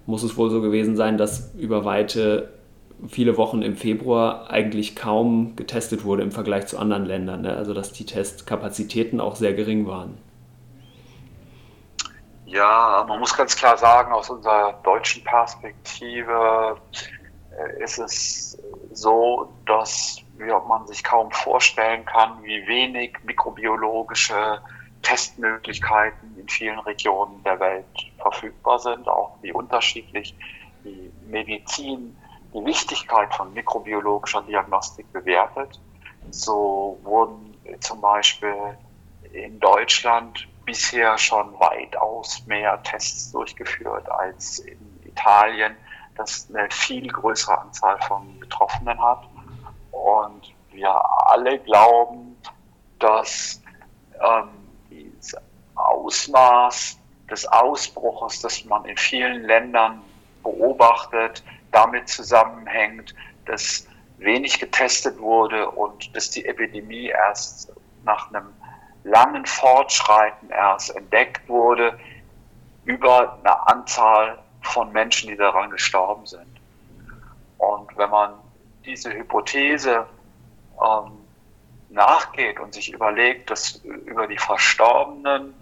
muss 0.05 0.23
es 0.23 0.37
wohl 0.37 0.49
so 0.49 0.61
gewesen 0.61 0.95
sein, 0.95 1.17
dass 1.17 1.53
über 1.55 1.85
weite 1.85 2.49
viele 3.07 3.37
Wochen 3.37 3.61
im 3.61 3.75
Februar 3.75 4.49
eigentlich 4.49 4.95
kaum 4.95 5.55
getestet 5.55 6.03
wurde 6.03 6.23
im 6.23 6.31
Vergleich 6.31 6.67
zu 6.67 6.79
anderen 6.79 7.05
Ländern. 7.05 7.41
Ne? 7.41 7.55
Also 7.55 7.73
dass 7.73 7.91
die 7.93 8.05
Testkapazitäten 8.05 9.21
auch 9.21 9.35
sehr 9.35 9.53
gering 9.53 9.87
waren. 9.87 10.17
Ja, 12.45 13.05
man 13.07 13.19
muss 13.19 13.35
ganz 13.35 13.55
klar 13.55 13.77
sagen, 13.77 14.11
aus 14.13 14.29
unserer 14.29 14.79
deutschen 14.83 15.23
Perspektive 15.23 16.77
äh, 17.51 17.83
ist 17.83 17.99
es 17.99 18.57
so, 18.93 19.51
dass 19.65 20.17
man 20.67 20.87
sich 20.87 21.03
kaum 21.03 21.31
vorstellen 21.31 22.05
kann, 22.05 22.43
wie 22.43 22.67
wenig 22.67 23.17
mikrobiologische 23.23 24.61
Testmöglichkeiten 25.01 26.37
in 26.37 26.47
vielen 26.49 26.79
Regionen 26.79 27.43
der 27.43 27.59
Welt 27.59 27.85
verfügbar 28.19 28.79
sind, 28.79 29.07
auch 29.07 29.37
wie 29.41 29.51
unterschiedlich 29.51 30.35
die 30.83 31.11
Medizin 31.25 32.17
die 32.53 32.65
Wichtigkeit 32.65 33.33
von 33.33 33.53
mikrobiologischer 33.53 34.41
Diagnostik 34.43 35.11
bewertet. 35.11 35.79
So 36.31 36.99
wurden 37.03 37.57
zum 37.79 38.01
Beispiel 38.01 38.77
in 39.31 39.59
Deutschland 39.59 40.47
bisher 40.65 41.17
schon 41.17 41.57
weitaus 41.59 42.45
mehr 42.45 42.81
Tests 42.83 43.31
durchgeführt 43.31 44.09
als 44.11 44.59
in 44.59 44.99
Italien, 45.05 45.75
das 46.15 46.47
eine 46.49 46.69
viel 46.71 47.07
größere 47.07 47.59
Anzahl 47.61 47.97
von 48.01 48.39
Betroffenen 48.39 49.01
hat. 49.01 49.23
Und 50.03 50.53
wir 50.71 50.89
alle 51.27 51.59
glauben, 51.59 52.37
dass 52.99 53.61
ähm, 54.21 54.49
dieses 54.89 55.35
Ausmaß 55.75 56.97
des 57.29 57.45
Ausbruches, 57.47 58.41
das 58.41 58.63
man 58.65 58.85
in 58.85 58.97
vielen 58.97 59.43
Ländern 59.43 60.01
beobachtet, 60.43 61.43
damit 61.71 62.07
zusammenhängt, 62.07 63.13
dass 63.45 63.87
wenig 64.17 64.59
getestet 64.59 65.19
wurde 65.19 65.69
und 65.69 66.15
dass 66.15 66.29
die 66.29 66.45
Epidemie 66.45 67.07
erst 67.07 67.71
nach 68.03 68.29
einem 68.29 68.53
langen 69.03 69.45
Fortschreiten 69.45 70.49
erst 70.49 70.95
entdeckt 70.95 71.47
wurde 71.49 71.97
über 72.85 73.37
eine 73.39 73.67
Anzahl 73.67 74.39
von 74.61 74.91
Menschen, 74.91 75.29
die 75.29 75.35
daran 75.35 75.69
gestorben 75.69 76.25
sind. 76.25 76.47
Und 77.57 77.95
wenn 77.97 78.09
man 78.09 78.33
diese 78.87 79.13
Hypothese 79.13 80.07
ähm, 80.81 81.11
nachgeht 81.89 82.59
und 82.59 82.73
sich 82.73 82.91
überlegt, 82.91 83.51
dass 83.51 83.75
über 83.83 84.27
die 84.27 84.37
Verstorbenen 84.37 85.53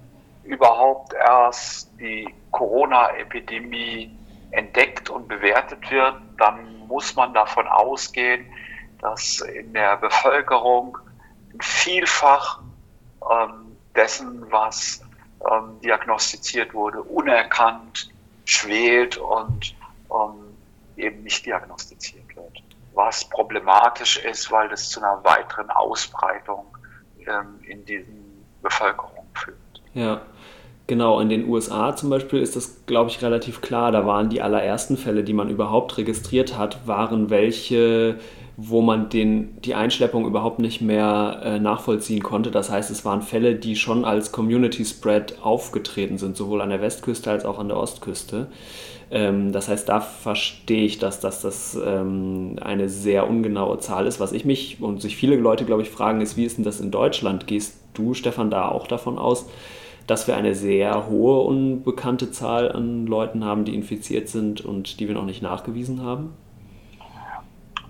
überhaupt 0.44 1.14
erst 1.14 1.90
die 2.00 2.34
Corona-Epidemie 2.52 4.16
entdeckt 4.52 5.10
und 5.10 5.28
bewertet 5.28 5.90
wird, 5.92 6.16
dann 6.38 6.88
muss 6.88 7.16
man 7.16 7.34
davon 7.34 7.68
ausgehen, 7.68 8.46
dass 9.02 9.42
in 9.42 9.74
der 9.74 9.98
Bevölkerung 9.98 10.98
vielfach 11.60 12.62
ähm, 13.30 13.76
dessen, 13.96 14.46
was 14.52 15.02
ähm, 15.52 15.80
diagnostiziert 15.82 16.74
wurde, 16.74 17.02
unerkannt 17.02 18.10
schwelt 18.46 19.18
und 19.18 19.76
ähm, 20.12 20.56
eben 20.96 21.24
nicht 21.24 21.46
diagnostiziert 21.46 22.25
was 22.96 23.30
problematisch 23.30 24.18
ist, 24.18 24.52
weil 24.52 24.70
das 24.70 24.90
zu 24.90 25.02
einer 25.02 25.24
weiteren 25.24 25.70
Ausbreitung 25.70 26.66
ähm, 27.28 27.60
in 27.68 27.86
diesen 27.86 28.46
Bevölkerungen 28.62 29.28
führt. 29.34 29.58
Ja, 29.94 30.22
Genau, 30.88 31.20
in 31.20 31.30
den 31.30 31.50
USA 31.50 31.96
zum 31.96 32.12
Beispiel 32.12 32.42
ist 32.42 32.56
das, 32.56 32.86
glaube 32.86 33.10
ich, 33.10 33.24
relativ 33.24 33.62
klar. 33.62 33.92
Da 33.92 34.06
waren 34.06 34.30
die 34.30 34.42
allerersten 34.42 34.98
Fälle, 34.98 35.24
die 35.24 35.34
man 35.34 35.50
überhaupt 35.50 35.98
registriert 35.98 36.58
hat, 36.58 36.86
waren 36.88 37.32
welche, 37.32 38.20
wo 38.58 38.82
man 38.82 39.10
den, 39.10 39.60
die 39.62 39.76
Einschleppung 39.76 40.26
überhaupt 40.26 40.60
nicht 40.60 40.82
mehr 40.82 41.42
äh, 41.44 41.60
nachvollziehen 41.60 42.24
konnte. 42.24 42.52
Das 42.52 42.70
heißt, 42.70 42.90
es 42.90 43.04
waren 43.04 43.22
Fälle, 43.22 43.56
die 43.56 43.76
schon 43.76 44.06
als 44.06 44.32
Community 44.32 44.86
Spread 44.86 45.40
aufgetreten 45.42 46.18
sind, 46.18 46.38
sowohl 46.38 46.62
an 46.62 46.70
der 46.70 46.82
Westküste 46.82 47.32
als 47.32 47.44
auch 47.44 47.60
an 47.60 47.68
der 47.68 47.78
Ostküste. 47.78 48.48
Ähm, 49.12 49.52
das 49.52 49.68
heißt, 49.68 49.90
da 49.90 50.00
verstehe 50.00 50.86
ich, 50.86 51.00
dass, 51.00 51.20
dass 51.20 51.42
das 51.42 51.78
ähm, 51.86 52.56
eine 52.62 52.88
sehr 52.88 53.30
ungenaue 53.30 53.80
Zahl 53.80 54.08
ist. 54.08 54.22
Was 54.22 54.32
ich 54.32 54.46
mich 54.46 54.82
und 54.82 55.02
sich 55.02 55.18
viele 55.18 55.36
Leute, 55.36 55.66
glaube 55.66 55.82
ich, 55.82 55.90
fragen, 55.90 56.22
ist, 56.22 56.38
wie 56.38 56.46
ist 56.46 56.58
denn 56.58 56.66
das 56.66 56.80
in 56.80 56.92
Deutschland? 56.92 57.48
Gehst 57.48 57.78
du, 57.94 58.14
Stefan, 58.14 58.50
da 58.50 58.70
auch 58.70 58.88
davon 58.88 59.18
aus, 59.18 59.48
dass 60.08 60.28
wir 60.28 60.38
eine 60.38 60.56
sehr 60.56 61.10
hohe 61.10 61.42
unbekannte 61.42 62.32
Zahl 62.32 62.72
an 62.72 63.06
Leuten 63.06 63.44
haben, 63.44 63.66
die 63.66 63.76
infiziert 63.76 64.30
sind 64.30 64.62
und 64.62 65.00
die 65.00 65.08
wir 65.08 65.16
noch 65.16 65.26
nicht 65.26 65.42
nachgewiesen 65.42 66.04
haben? 66.04 66.30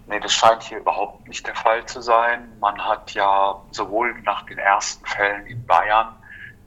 Nee, 0.08 0.20
das 0.20 0.34
scheint 0.34 0.62
hier 0.64 0.78
überhaupt 0.78 1.28
nicht 1.28 1.48
der 1.48 1.56
Fall 1.56 1.86
zu 1.86 2.02
sein. 2.02 2.52
Man 2.60 2.80
hat 2.80 3.14
ja 3.14 3.60
sowohl 3.72 4.14
nach 4.22 4.46
den 4.46 4.60
ersten 4.60 5.06
Fällen 5.06 5.48
in 5.48 5.66
Bayern 5.66 6.16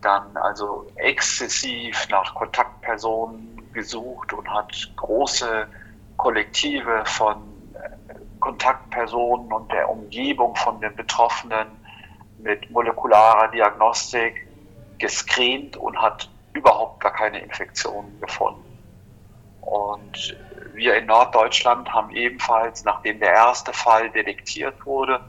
dann 0.01 0.37
also 0.37 0.87
exzessiv 0.97 2.09
nach 2.09 2.35
Kontaktpersonen 2.35 3.73
gesucht 3.73 4.33
und 4.33 4.49
hat 4.53 4.73
große 4.97 5.69
Kollektive 6.17 7.05
von 7.05 7.37
äh, 7.75 8.15
Kontaktpersonen 8.41 9.53
und 9.53 9.71
der 9.73 9.89
Umgebung 9.89 10.57
von 10.57 10.81
den 10.81 10.95
Betroffenen 10.97 11.69
mit 12.39 12.69
molekularer 12.71 13.49
Diagnostik 13.49 14.49
gescreent 14.99 15.77
und 15.77 16.01
hat 16.01 16.29
überhaupt 16.55 17.01
gar 17.01 17.13
keine 17.13 17.39
Infektionen 17.41 18.21
gefunden. 18.21 18.65
Und 19.61 20.37
wir 20.79 20.97
in 20.97 21.07
Norddeutschland 21.07 21.93
haben 21.93 22.11
ebenfalls, 22.11 22.85
nachdem 22.85 23.19
der 23.19 23.35
erste 23.35 23.73
Fall 23.73 24.09
detektiert 24.11 24.87
wurde 24.87 25.21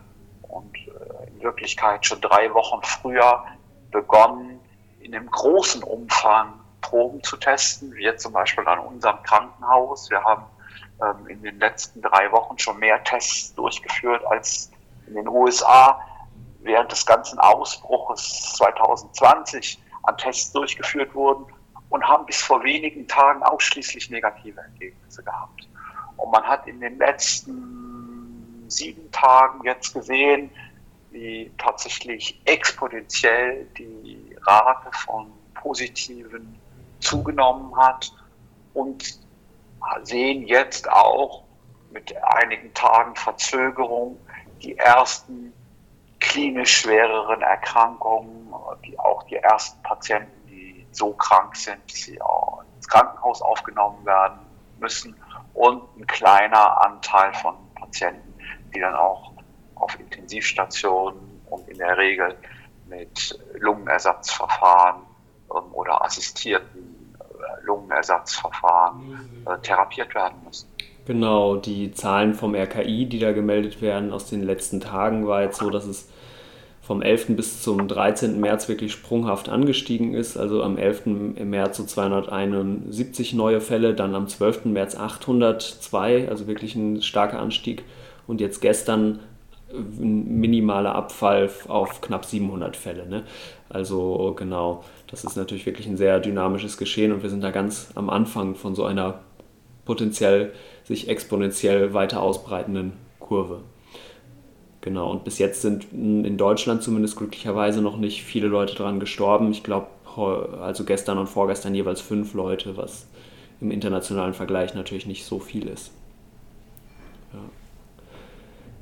und 0.44 0.76
äh, 0.78 1.28
in 1.28 1.42
Wirklichkeit 1.42 2.06
schon 2.06 2.22
drei 2.22 2.54
Wochen 2.54 2.82
früher 2.84 3.44
begonnen, 3.92 4.60
in 5.02 5.14
einem 5.14 5.30
großen 5.30 5.84
Umfang 5.84 6.54
Proben 6.82 7.22
zu 7.24 7.36
testen, 7.36 7.94
jetzt 8.00 8.24
zum 8.24 8.32
Beispiel 8.32 8.66
an 8.68 8.80
unserem 8.80 9.22
Krankenhaus. 9.24 10.10
Wir 10.10 10.24
haben 10.24 10.46
ähm, 11.02 11.28
in 11.28 11.42
den 11.42 11.60
letzten 11.60 12.02
drei 12.02 12.32
Wochen 12.32 12.58
schon 12.58 12.80
mehr 12.80 13.04
Tests 13.04 13.54
durchgeführt 13.56 14.26
als 14.28 14.72
in 15.08 15.16
den 15.16 15.28
USA 15.28 16.00
während 16.62 16.92
des 16.92 17.06
ganzen 17.06 17.40
Ausbruches 17.40 18.54
2020 18.58 19.82
an 20.04 20.18
Tests 20.18 20.52
durchgeführt 20.52 21.14
wurden 21.16 21.46
und 21.90 22.08
haben 22.08 22.26
bis 22.26 22.42
vor 22.42 22.64
wenigen 22.64 23.08
Tagen 23.08 23.44
ausschließlich 23.44 24.10
negative 24.10 24.62
Ergebnisse 24.62 25.24
gehabt. 25.24 25.68
Und 26.18 26.32
man 26.32 26.44
hat 26.44 26.68
in 26.68 26.80
den 26.80 26.98
letzten 26.98 28.66
sieben 28.68 29.12
Tagen 29.12 29.64
jetzt 29.64 29.94
gesehen, 29.94 30.52
wie 31.12 31.52
tatsächlich 31.58 32.40
exponentiell 32.46 33.66
die 33.78 34.36
Rate 34.42 34.92
von 34.96 35.32
Positiven 35.56 36.60
zugenommen 37.00 37.76
hat 37.76 38.12
und 38.74 39.20
sehen 40.04 40.46
jetzt 40.46 40.90
auch 40.90 41.44
mit 41.92 42.16
einigen 42.24 42.74
Tagen 42.74 43.16
Verzögerung 43.16 44.20
die 44.62 44.78
ersten 44.78 45.54
klinisch 46.20 46.82
schwereren 46.82 47.42
Erkrankungen, 47.42 48.54
die 48.86 49.00
auch 49.00 49.24
die 49.24 49.38
ersten 49.38 49.82
Patienten, 49.82 50.39
so 51.00 51.14
krank 51.14 51.56
sind, 51.56 51.80
dass 51.90 52.00
sie 52.02 52.22
auch 52.22 52.62
ins 52.76 52.88
Krankenhaus 52.88 53.42
aufgenommen 53.42 54.06
werden 54.06 54.40
müssen 54.80 55.16
und 55.54 55.82
ein 55.98 56.06
kleiner 56.06 56.82
Anteil 56.86 57.34
von 57.34 57.56
Patienten, 57.76 58.34
die 58.76 58.80
dann 58.80 58.96
auch 58.96 59.32
auf 59.76 59.98
Intensivstationen 60.00 61.42
und 61.50 61.68
in 61.70 61.78
der 61.78 61.98
Regel 61.98 62.36
mit 62.88 63.40
Lungenersatzverfahren 63.54 65.02
ähm, 65.52 65.74
oder 65.74 66.04
assistierten 66.04 67.16
äh, 67.20 67.66
Lungenersatzverfahren 67.66 69.46
äh, 69.46 69.58
therapiert 69.60 70.14
werden 70.14 70.36
müssen. 70.46 70.70
Genau, 71.06 71.56
die 71.56 71.92
Zahlen 71.92 72.36
vom 72.36 72.54
RKI, 72.54 73.08
die 73.08 73.20
da 73.20 73.32
gemeldet 73.32 73.82
werden 73.82 74.12
aus 74.12 74.30
den 74.30 74.44
letzten 74.44 74.80
Tagen, 74.80 75.28
war 75.28 75.42
jetzt 75.42 75.58
so, 75.58 75.70
dass 75.70 75.86
es 75.86 76.10
vom 76.90 77.04
11. 77.04 77.36
bis 77.36 77.62
zum 77.62 77.88
13. 77.88 78.40
März 78.40 78.68
wirklich 78.68 78.92
sprunghaft 78.92 79.48
angestiegen 79.48 80.16
ist. 80.16 80.38
Also 80.38 80.64
am 80.64 80.76
11. 80.76 81.36
März 81.46 81.78
so 81.78 81.84
271 81.84 83.34
neue 83.34 83.62
Fälle, 83.62 83.94
dann 83.94 84.16
am 84.16 84.28
12. 84.28 84.66
März 84.66 84.96
802, 84.96 86.28
also 86.30 86.48
wirklich 86.48 86.74
ein 86.74 87.04
starker 87.04 87.40
Anstieg. 87.40 87.84
Und 88.26 88.42
jetzt 88.42 88.60
gestern 88.62 89.20
ein 89.72 90.40
minimaler 90.40 90.96
Abfall 90.96 91.52
auf 91.68 92.02
knapp 92.02 92.26
700 92.26 92.76
Fälle. 92.76 93.06
Ne? 93.08 93.22
Also 93.70 94.34
genau, 94.36 94.84
das 95.06 95.24
ist 95.24 95.38
natürlich 95.38 95.68
wirklich 95.68 95.86
ein 95.86 95.96
sehr 95.96 96.20
dynamisches 96.20 96.76
Geschehen 96.80 97.12
und 97.12 97.22
wir 97.22 97.30
sind 97.30 97.44
da 97.44 97.52
ganz 97.52 97.92
am 97.94 98.10
Anfang 98.10 98.56
von 98.56 98.74
so 98.74 98.86
einer 98.86 99.20
potenziell 99.86 100.54
sich 100.86 101.08
exponentiell 101.08 101.94
weiter 101.94 102.20
ausbreitenden 102.24 102.94
Kurve. 103.20 103.60
Genau, 104.82 105.12
und 105.12 105.26
bis 105.26 105.40
jetzt 105.40 105.62
sind 105.62 105.88
in 105.92 106.38
Deutschland 106.38 106.82
zumindest 106.84 107.18
glücklicherweise 107.18 107.82
noch 107.82 107.98
nicht 107.98 108.24
viele 108.24 108.48
Leute 108.48 108.76
daran 108.76 109.00
gestorben. 109.00 109.52
Ich 109.52 109.64
glaube, 109.64 109.88
also 110.62 110.86
gestern 110.86 111.18
und 111.18 111.28
vorgestern 111.28 111.76
jeweils 111.76 112.02
fünf 112.02 112.34
Leute, 112.34 112.78
was 112.78 113.08
im 113.62 113.72
internationalen 113.72 114.34
Vergleich 114.34 114.74
natürlich 114.74 115.06
nicht 115.06 115.26
so 115.26 115.40
viel 115.40 115.68
ist. 115.68 115.92
Ja. 117.34 117.40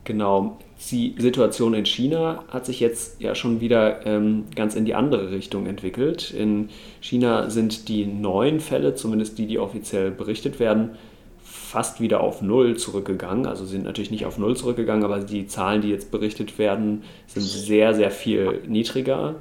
Genau, 0.03 0.57
die 0.91 1.15
Situation 1.17 1.73
in 1.73 1.85
China 1.85 2.43
hat 2.49 2.65
sich 2.65 2.79
jetzt 2.79 3.19
ja 3.19 3.35
schon 3.35 3.59
wieder 3.59 4.05
ähm, 4.05 4.45
ganz 4.55 4.75
in 4.75 4.85
die 4.85 4.95
andere 4.95 5.31
Richtung 5.31 5.65
entwickelt. 5.65 6.31
In 6.31 6.69
China 7.01 7.49
sind 7.49 7.89
die 7.89 8.05
neuen 8.05 8.59
Fälle, 8.59 8.95
zumindest 8.95 9.37
die, 9.37 9.47
die 9.47 9.59
offiziell 9.59 10.11
berichtet 10.11 10.59
werden, 10.59 10.91
fast 11.67 11.99
wieder 11.99 12.21
auf 12.21 12.41
Null 12.41 12.77
zurückgegangen. 12.77 13.45
Also 13.45 13.65
sind 13.65 13.83
natürlich 13.83 14.11
nicht 14.11 14.25
auf 14.25 14.37
Null 14.37 14.55
zurückgegangen, 14.55 15.03
aber 15.03 15.19
die 15.19 15.47
Zahlen, 15.47 15.81
die 15.81 15.89
jetzt 15.89 16.11
berichtet 16.11 16.57
werden, 16.57 17.03
sind 17.27 17.43
sehr, 17.43 17.93
sehr 17.93 18.09
viel 18.09 18.61
niedriger. 18.67 19.35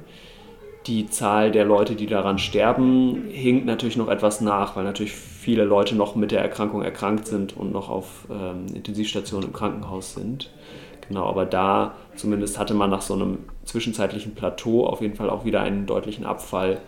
Die 0.87 1.07
Zahl 1.07 1.51
der 1.51 1.65
Leute, 1.65 1.95
die 1.95 2.05
daran 2.05 2.37
sterben, 2.37 3.25
hinkt 3.29 3.65
natürlich 3.65 3.97
noch 3.97 4.09
etwas 4.09 4.41
nach, 4.41 4.75
weil 4.75 4.83
natürlich 4.83 5.13
viele 5.13 5.63
Leute 5.63 5.95
noch 5.95 6.15
mit 6.15 6.31
der 6.31 6.41
Erkrankung 6.41 6.81
erkrankt 6.81 7.27
sind 7.27 7.55
und 7.55 7.71
noch 7.71 7.89
auf 7.89 8.27
ähm, 8.29 8.65
Intensivstationen 8.73 9.47
im 9.47 9.53
Krankenhaus 9.53 10.13
sind. 10.13 10.49
Genau, 11.07 11.25
aber 11.25 11.45
da 11.45 11.95
zumindest 12.15 12.59
hatte 12.59 12.73
man 12.73 12.89
nach 12.89 13.01
so 13.01 13.13
einem 13.13 13.39
zwischenzeitlichen 13.63 14.35
Plateau 14.35 14.85
auf 14.85 15.01
jeden 15.01 15.15
Fall 15.15 15.29
auch 15.29 15.45
wieder 15.45 15.61
einen 15.61 15.85
deutlichen 15.85 16.25
Abfall 16.25 16.79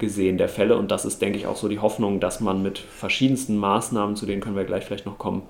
gesehen 0.00 0.38
der 0.38 0.48
Fälle. 0.48 0.76
Und 0.76 0.90
das 0.90 1.04
ist, 1.04 1.22
denke 1.22 1.38
ich, 1.38 1.46
auch 1.46 1.56
so 1.56 1.68
die 1.68 1.78
Hoffnung, 1.78 2.18
dass 2.18 2.40
man 2.40 2.62
mit 2.62 2.78
verschiedensten 2.78 3.56
Maßnahmen, 3.56 4.16
zu 4.16 4.26
denen 4.26 4.40
können 4.40 4.56
wir 4.56 4.64
gleich 4.64 4.84
vielleicht 4.84 5.06
noch 5.06 5.18
kommen, 5.18 5.42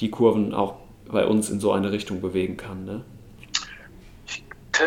die 0.00 0.10
Kurven 0.10 0.52
auch 0.52 0.74
bei 1.10 1.24
uns 1.26 1.48
in 1.48 1.60
so 1.60 1.72
eine 1.72 1.92
Richtung 1.92 2.20
bewegen 2.20 2.56
kann. 2.56 2.84
Ne? 2.84 3.04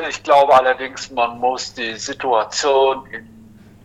Ich 0.10 0.22
glaube 0.22 0.54
allerdings, 0.54 1.10
man 1.10 1.40
muss 1.40 1.74
die 1.74 1.96
Situation 1.96 3.08
in 3.08 3.28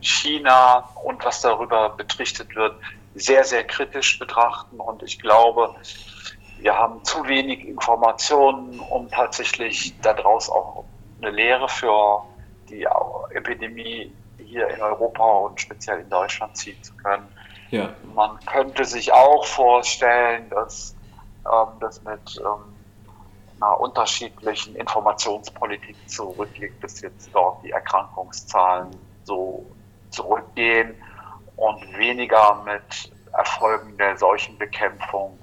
China 0.01 0.87
und 1.03 1.25
was 1.25 1.41
darüber 1.41 1.89
berichtet 1.89 2.55
wird, 2.55 2.75
sehr, 3.15 3.43
sehr 3.43 3.63
kritisch 3.63 4.19
betrachten. 4.19 4.79
Und 4.79 5.01
ich 5.01 5.17
glaube, 5.19 5.73
wir 6.59 6.75
haben 6.75 7.03
zu 7.03 7.25
wenig 7.25 7.65
Informationen, 7.65 8.79
um 8.79 9.09
tatsächlich 9.09 9.93
daraus 10.01 10.49
auch 10.49 10.83
eine 11.21 11.31
Lehre 11.31 11.67
für 11.67 12.23
die 12.69 12.87
Epidemie 13.31 14.11
hier 14.37 14.67
in 14.69 14.81
Europa 14.81 15.23
und 15.23 15.59
speziell 15.59 16.01
in 16.01 16.09
Deutschland 16.09 16.55
ziehen 16.57 16.81
zu 16.83 16.93
können. 16.95 17.27
Ja. 17.71 17.93
Man 18.13 18.37
könnte 18.45 18.85
sich 18.85 19.11
auch 19.11 19.45
vorstellen, 19.45 20.49
dass 20.49 20.95
ähm, 21.45 21.79
das 21.79 22.01
mit 22.03 22.39
ähm, 22.39 22.75
einer 23.59 23.79
unterschiedlichen 23.79 24.75
Informationspolitik 24.75 25.95
zurückliegt, 26.07 26.83
dass 26.83 27.01
jetzt 27.01 27.33
dort 27.33 27.63
die 27.63 27.71
Erkrankungszahlen 27.71 28.95
so 29.23 29.65
zurückgehen 30.09 30.95
und 31.55 31.97
weniger 31.97 32.63
mit 32.65 33.11
Erfolgen 33.33 33.97
der 33.97 34.17
Seuchenbekämpfung 34.17 35.39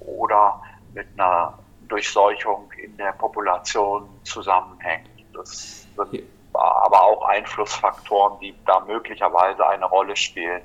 oder 0.00 0.62
mit 0.92 1.06
einer 1.14 1.58
Durchseuchung 1.88 2.70
in 2.72 2.96
der 2.96 3.12
Population 3.12 4.08
zusammenhängt. 4.24 5.08
Das 5.32 5.86
sind 5.96 6.24
aber 6.54 7.02
auch 7.04 7.22
Einflussfaktoren, 7.22 8.38
die 8.40 8.54
da 8.66 8.80
möglicherweise 8.80 9.66
eine 9.66 9.86
Rolle 9.86 10.16
spielen. 10.16 10.62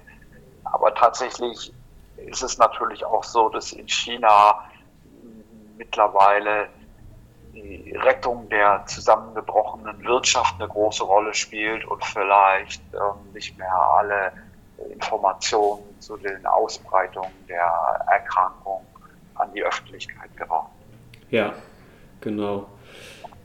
Aber 0.64 0.94
tatsächlich 0.94 1.74
ist 2.18 2.44
es 2.44 2.58
natürlich 2.58 3.04
auch 3.06 3.24
so, 3.24 3.50
dass 3.50 3.72
in 3.72 3.88
China 3.88 4.64
mittlerweile 5.78 6.70
die 7.54 7.96
Rettung 7.96 8.48
der 8.50 8.84
zusammengebrochenen 8.86 10.04
Wirtschaft 10.04 10.56
eine 10.60 10.68
große 10.68 11.04
Rolle 11.04 11.34
spielt 11.34 11.86
und 11.86 12.04
vielleicht 12.06 12.82
ähm, 12.94 13.34
nicht 13.34 13.58
mehr 13.58 13.74
alle 13.74 14.32
Informationen 14.92 16.00
zu 16.00 16.16
den 16.18 16.46
Ausbreitungen 16.46 17.32
der 17.48 18.06
Erkrankung 18.08 18.86
an 19.36 19.52
die 19.54 19.64
Öffentlichkeit 19.64 20.36
geraten. 20.38 20.70
Ja, 21.32 21.54
genau. 22.22 22.68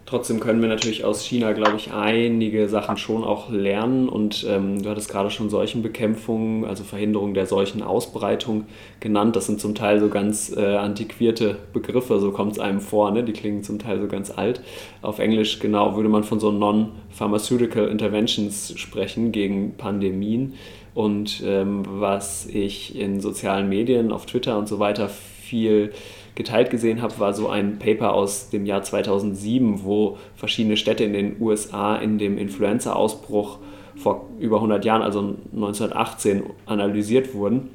Trotzdem 0.07 0.38
können 0.38 0.61
wir 0.61 0.69
natürlich 0.69 1.03
aus 1.03 1.25
China, 1.25 1.53
glaube 1.53 1.77
ich, 1.77 1.93
einige 1.93 2.69
Sachen 2.69 2.99
schon 2.99 3.25
auch 3.25 3.51
lernen. 3.51 4.09
Und 4.09 4.47
ähm, 4.47 4.83
du 4.83 4.90
hattest 4.90 5.11
gerade 5.11 5.31
schon 5.31 5.49
Seuchenbekämpfung, 5.49 6.67
also 6.67 6.85
Verhinderung 6.85 7.33
der 7.33 7.47
Seuchenausbreitung 7.47 8.67
genannt. 9.01 9.35
Das 9.35 9.47
sind 9.47 9.61
zum 9.61 9.75
Teil 9.75 10.01
so 10.01 10.09
ganz 10.09 10.55
äh, 10.55 10.77
antiquierte 10.77 11.57
Begriffe, 11.73 12.21
so 12.21 12.33
kommt 12.33 12.53
es 12.53 12.59
einem 12.59 12.81
vor. 12.81 13.12
Ne? 13.12 13.25
Die 13.25 13.33
klingen 13.33 13.62
zum 13.62 13.79
Teil 13.79 13.99
so 13.99 14.07
ganz 14.07 14.31
alt. 14.31 14.61
Auf 15.01 15.21
Englisch 15.21 15.59
genau 15.59 15.97
würde 15.97 16.11
man 16.11 16.23
von 16.23 16.38
so 16.38 16.53
Non-Pharmaceutical 16.53 17.88
Interventions 17.88 18.75
sprechen 18.77 19.33
gegen 19.33 19.77
Pandemien. 19.79 20.53
Und 20.95 21.43
ähm, 21.45 21.83
was 21.88 22.47
ich 22.47 22.95
in 22.99 23.21
sozialen 23.21 23.71
Medien, 23.71 24.12
auf 24.12 24.27
Twitter 24.27 24.59
und 24.59 24.69
so 24.69 24.79
weiter 24.79 25.09
viel 25.09 25.93
geteilt 26.35 26.70
gesehen 26.70 27.01
habe, 27.01 27.18
war 27.18 27.33
so 27.33 27.49
ein 27.49 27.79
Paper 27.79 28.12
aus 28.12 28.51
dem 28.51 28.66
Jahr 28.66 28.83
2007, 28.83 29.85
wo 29.85 30.18
verschiedene 30.37 30.77
Städte 30.77 31.05
in 31.05 31.12
den 31.12 31.37
USA 31.40 31.97
in 31.97 32.18
dem 32.18 32.38
Influenza-Ausbruch 32.38 33.59
vor 33.97 34.29
über 34.40 34.57
100 34.57 34.85
Jahren, 34.85 35.03
also 35.03 35.37
1918, 35.55 36.42
analysiert 36.66 37.35
wurden 37.35 37.70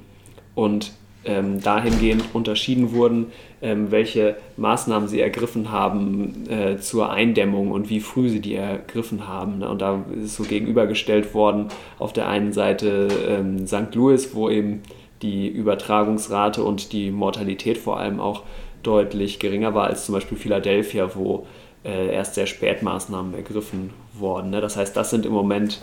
und 0.56 0.92
ähm, 1.26 1.62
dahingehend 1.62 2.24
unterschieden 2.34 2.94
wurden, 2.94 3.28
ähm, 3.62 3.92
welche 3.92 4.38
Maßnahmen 4.58 5.08
sie 5.10 5.20
ergriffen 5.20 5.72
haben 5.72 6.50
äh, 6.50 6.78
zur 6.78 7.12
Eindämmung 7.12 7.72
und 7.72 7.90
wie 7.90 8.00
früh 8.00 8.30
sie 8.30 8.40
die 8.40 8.56
ergriffen 8.56 9.28
haben. 9.28 9.60
Ne? 9.60 9.70
Und 9.70 9.82
da 9.82 10.04
ist 10.24 10.36
so 10.36 10.44
gegenübergestellt 10.44 11.34
worden, 11.34 11.68
auf 11.98 12.14
der 12.14 12.28
einen 12.28 12.54
Seite 12.54 13.10
ähm, 13.28 13.68
St. 13.68 13.94
Louis, 13.94 14.34
wo 14.34 14.50
eben 14.50 14.82
die 15.22 15.48
Übertragungsrate 15.48 16.64
und 16.64 16.94
die 16.94 17.12
Mortalität 17.12 17.78
vor 17.78 18.00
allem 18.00 18.20
auch 18.20 18.44
deutlich 18.84 19.40
geringer 19.40 19.74
war 19.74 19.88
als 19.88 20.06
zum 20.06 20.16
Beispiel 20.16 20.38
Philadelphia, 20.38 21.16
wo 21.16 21.46
äh, 21.84 22.14
erst 22.14 22.36
sehr 22.36 22.48
spät 22.48 22.82
Maßnahmen 22.82 23.34
ergriffen 23.34 23.94
wurden. 24.14 24.50
Ne? 24.50 24.62
Das 24.62 24.78
heißt, 24.78 24.96
das 24.96 25.10
sind 25.10 25.26
im 25.26 25.34
Moment 25.34 25.80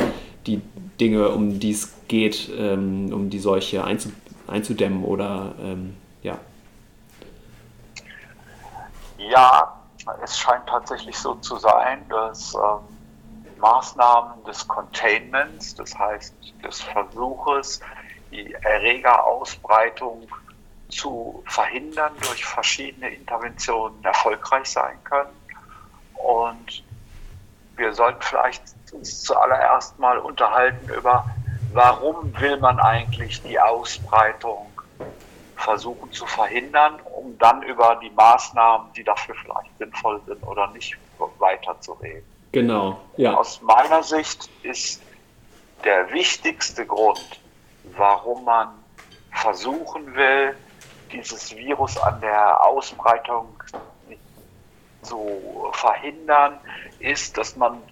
die 0.46 0.60
Dinge, 1.00 1.30
um 1.30 1.58
die 1.58 1.72
es 1.72 1.94
geht, 2.08 2.50
ähm, 2.56 3.12
um 3.12 3.30
die 3.30 3.38
Seuche 3.38 3.84
einzu 3.84 4.10
einzudämmen 4.48 5.02
oder 5.02 5.54
ähm, 5.60 5.96
ja. 6.22 6.38
Ja, 9.18 9.80
es 10.22 10.38
scheint 10.38 10.68
tatsächlich 10.68 11.18
so 11.18 11.34
zu 11.36 11.56
sein, 11.56 12.08
dass 12.08 12.54
ähm, 12.54 13.58
Maßnahmen 13.58 14.44
des 14.44 14.68
Containments, 14.68 15.74
das 15.74 15.98
heißt 15.98 16.34
des 16.62 16.80
Versuches, 16.80 17.80
die 18.30 18.52
Erregerausbreitung 18.54 20.28
zu 20.88 21.42
verhindern 21.46 22.12
durch 22.22 22.44
verschiedene 22.44 23.10
Interventionen 23.10 24.02
erfolgreich 24.04 24.66
sein 24.66 25.02
können. 25.04 25.30
Und 26.14 26.84
wir 27.76 27.92
sollten 27.92 28.22
vielleicht 28.22 28.62
uns 28.92 29.22
zuallererst 29.22 29.98
mal 29.98 30.18
unterhalten 30.18 30.88
über, 30.92 31.28
warum 31.72 32.32
will 32.40 32.56
man 32.58 32.78
eigentlich 32.78 33.42
die 33.42 33.58
Ausbreitung 33.58 34.66
versuchen 35.56 36.12
zu 36.12 36.26
verhindern, 36.26 37.00
um 37.16 37.36
dann 37.38 37.62
über 37.62 37.98
die 38.02 38.10
Maßnahmen, 38.10 38.92
die 38.94 39.04
dafür 39.04 39.34
vielleicht 39.34 39.78
sinnvoll 39.78 40.20
sind 40.26 40.42
oder 40.42 40.68
nicht, 40.68 40.96
weiterzureden. 41.38 42.24
Genau, 42.52 43.00
ja. 43.16 43.34
Aus 43.34 43.60
meiner 43.62 44.02
Sicht 44.02 44.48
ist 44.62 45.02
der 45.84 46.10
wichtigste 46.12 46.86
Grund, 46.86 47.40
warum 47.94 48.44
man 48.44 48.84
versuchen 49.30 50.14
will, 50.14 50.56
dieses 51.12 51.54
Virus 51.54 51.96
an 51.98 52.20
der 52.20 52.64
Ausbreitung 52.64 53.62
zu 55.02 55.68
verhindern, 55.72 56.60
ist, 56.98 57.38
dass 57.38 57.56
man 57.56 57.82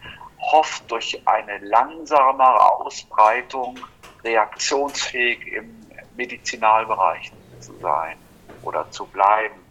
hofft, 0.51 0.91
durch 0.91 1.23
eine 1.27 1.59
langsamere 1.59 2.73
Ausbreitung 2.81 3.87
reaktionsfähig 4.25 5.47
im 5.47 5.89
Medizinalbereich 6.17 7.33
zu 7.61 7.79
sein 7.79 8.19
oder 8.63 8.91
zu 8.91 9.07
bleiben. 9.07 9.65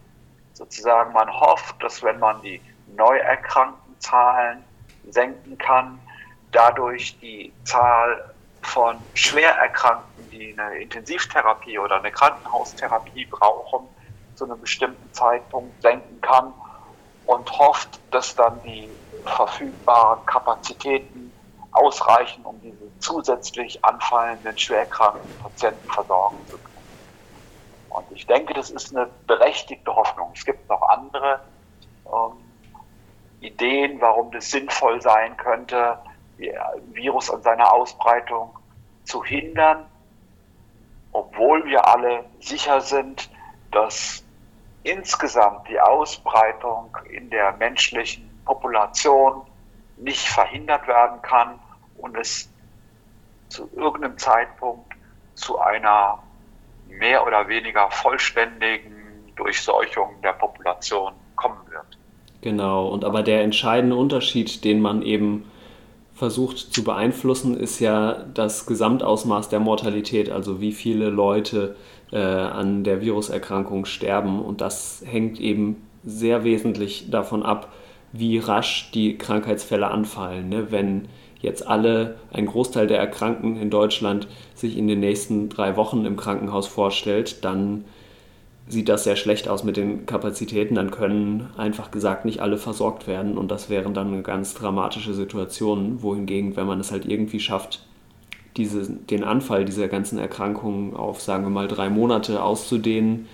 Sozusagen, 0.53 1.11
man 1.13 1.31
hofft, 1.31 1.81
dass 1.83 2.03
wenn 2.03 2.19
man 2.19 2.41
die 2.41 2.61
Neuerkrankten 2.85 3.83
senken 5.03 5.57
kann, 5.57 5.99
dadurch 6.51 7.19
die 7.19 7.53
Zahl 7.63 8.32
von 8.65 9.05
Schwererkrankten, 9.13 10.29
die 10.29 10.57
eine 10.57 10.79
Intensivtherapie 10.79 11.77
oder 11.79 11.97
eine 11.97 12.11
Krankenhaustherapie 12.11 13.25
brauchen, 13.25 13.87
zu 14.35 14.45
einem 14.45 14.59
bestimmten 14.59 15.11
Zeitpunkt 15.13 15.81
senken 15.81 16.21
kann 16.21 16.53
und 17.25 17.51
hofft, 17.59 18.01
dass 18.11 18.35
dann 18.35 18.61
die 18.63 18.97
verfügbaren 19.25 20.25
Kapazitäten 20.25 21.33
ausreichen, 21.71 22.45
um 22.45 22.59
diese 22.61 22.97
zusätzlich 22.99 23.83
anfallenden 23.83 24.57
schwerkranken 24.57 25.37
Patienten 25.37 25.87
versorgen 25.89 26.47
zu 26.47 26.57
können. 26.57 26.73
Und 27.89 28.11
ich 28.11 28.25
denke, 28.25 28.53
das 28.53 28.69
ist 28.69 28.95
eine 28.95 29.07
berechtigte 29.27 29.95
Hoffnung. 29.95 30.31
Es 30.35 30.45
gibt 30.45 30.67
noch 30.69 30.81
andere 30.89 31.41
ähm, 32.05 32.53
Ideen, 33.39 34.01
warum 34.01 34.31
das 34.31 34.49
sinnvoll 34.49 35.01
sein 35.01 35.37
könnte, 35.37 35.99
Virus 36.91 37.29
an 37.29 37.41
seiner 37.41 37.71
Ausbreitung 37.71 38.49
zu 39.03 39.23
hindern, 39.23 39.85
obwohl 41.11 41.65
wir 41.65 41.87
alle 41.87 42.25
sicher 42.39 42.81
sind, 42.81 43.29
dass 43.71 44.23
insgesamt 44.83 45.67
die 45.69 45.79
Ausbreitung 45.79 46.95
in 47.09 47.29
der 47.29 47.53
menschlichen 47.53 48.29
Population 48.45 49.41
nicht 49.97 50.27
verhindert 50.27 50.87
werden 50.87 51.21
kann 51.21 51.59
und 51.97 52.17
es 52.17 52.49
zu 53.49 53.69
irgendeinem 53.75 54.17
Zeitpunkt 54.17 54.91
zu 55.35 55.59
einer 55.59 56.19
mehr 56.87 57.25
oder 57.25 57.47
weniger 57.47 57.89
vollständigen 57.91 59.31
Durchseuchung 59.35 60.21
der 60.21 60.33
Population 60.33 61.13
kommen 61.35 61.59
wird. 61.69 61.97
Genau, 62.41 62.87
und 62.87 63.05
aber 63.05 63.23
der 63.23 63.41
entscheidende 63.41 63.95
Unterschied, 63.95 64.63
den 64.63 64.81
man 64.81 65.01
eben 65.01 65.49
versucht 66.13 66.57
zu 66.57 66.83
beeinflussen, 66.83 67.57
ist 67.57 67.79
ja 67.79 68.25
das 68.33 68.65
Gesamtausmaß 68.65 69.49
der 69.49 69.59
Mortalität, 69.59 70.29
also 70.29 70.61
wie 70.61 70.71
viele 70.71 71.09
Leute 71.09 71.75
äh, 72.11 72.19
an 72.19 72.83
der 72.83 73.01
Viruserkrankung 73.01 73.85
sterben. 73.85 74.41
Und 74.41 74.61
das 74.61 75.03
hängt 75.05 75.39
eben 75.39 75.77
sehr 76.05 76.43
wesentlich 76.43 77.09
davon 77.09 77.43
ab, 77.43 77.71
wie 78.11 78.37
rasch 78.37 78.91
die 78.93 79.17
Krankheitsfälle 79.17 79.89
anfallen. 79.89 80.49
Ne? 80.49 80.67
Wenn 80.71 81.07
jetzt 81.41 81.65
alle, 81.67 82.15
ein 82.31 82.45
Großteil 82.45 82.87
der 82.87 82.99
Erkrankten 82.99 83.57
in 83.59 83.69
Deutschland 83.69 84.27
sich 84.53 84.77
in 84.77 84.87
den 84.87 84.99
nächsten 84.99 85.49
drei 85.49 85.75
Wochen 85.75 86.05
im 86.05 86.15
Krankenhaus 86.15 86.67
vorstellt, 86.67 87.43
dann 87.43 87.85
sieht 88.67 88.89
das 88.89 89.03
sehr 89.03 89.15
schlecht 89.15 89.47
aus 89.47 89.63
mit 89.63 89.77
den 89.77 90.05
Kapazitäten, 90.05 90.75
dann 90.75 90.91
können 90.91 91.49
einfach 91.57 91.91
gesagt 91.91 92.25
nicht 92.25 92.39
alle 92.39 92.57
versorgt 92.57 93.07
werden 93.07 93.37
und 93.37 93.49
das 93.51 93.69
wären 93.69 93.93
dann 93.93 94.23
ganz 94.23 94.53
dramatische 94.53 95.13
Situation, 95.13 96.01
wohingegen, 96.01 96.55
wenn 96.55 96.67
man 96.67 96.79
es 96.79 96.91
halt 96.91 97.05
irgendwie 97.05 97.39
schafft, 97.39 97.85
diese, 98.55 98.89
den 98.89 99.23
Anfall 99.23 99.65
dieser 99.65 99.87
ganzen 99.87 100.17
Erkrankungen 100.19 100.95
auf, 100.95 101.21
sagen 101.21 101.43
wir 101.43 101.49
mal, 101.49 101.67
drei 101.67 101.89
Monate 101.89 102.41
auszudehnen, 102.41 103.27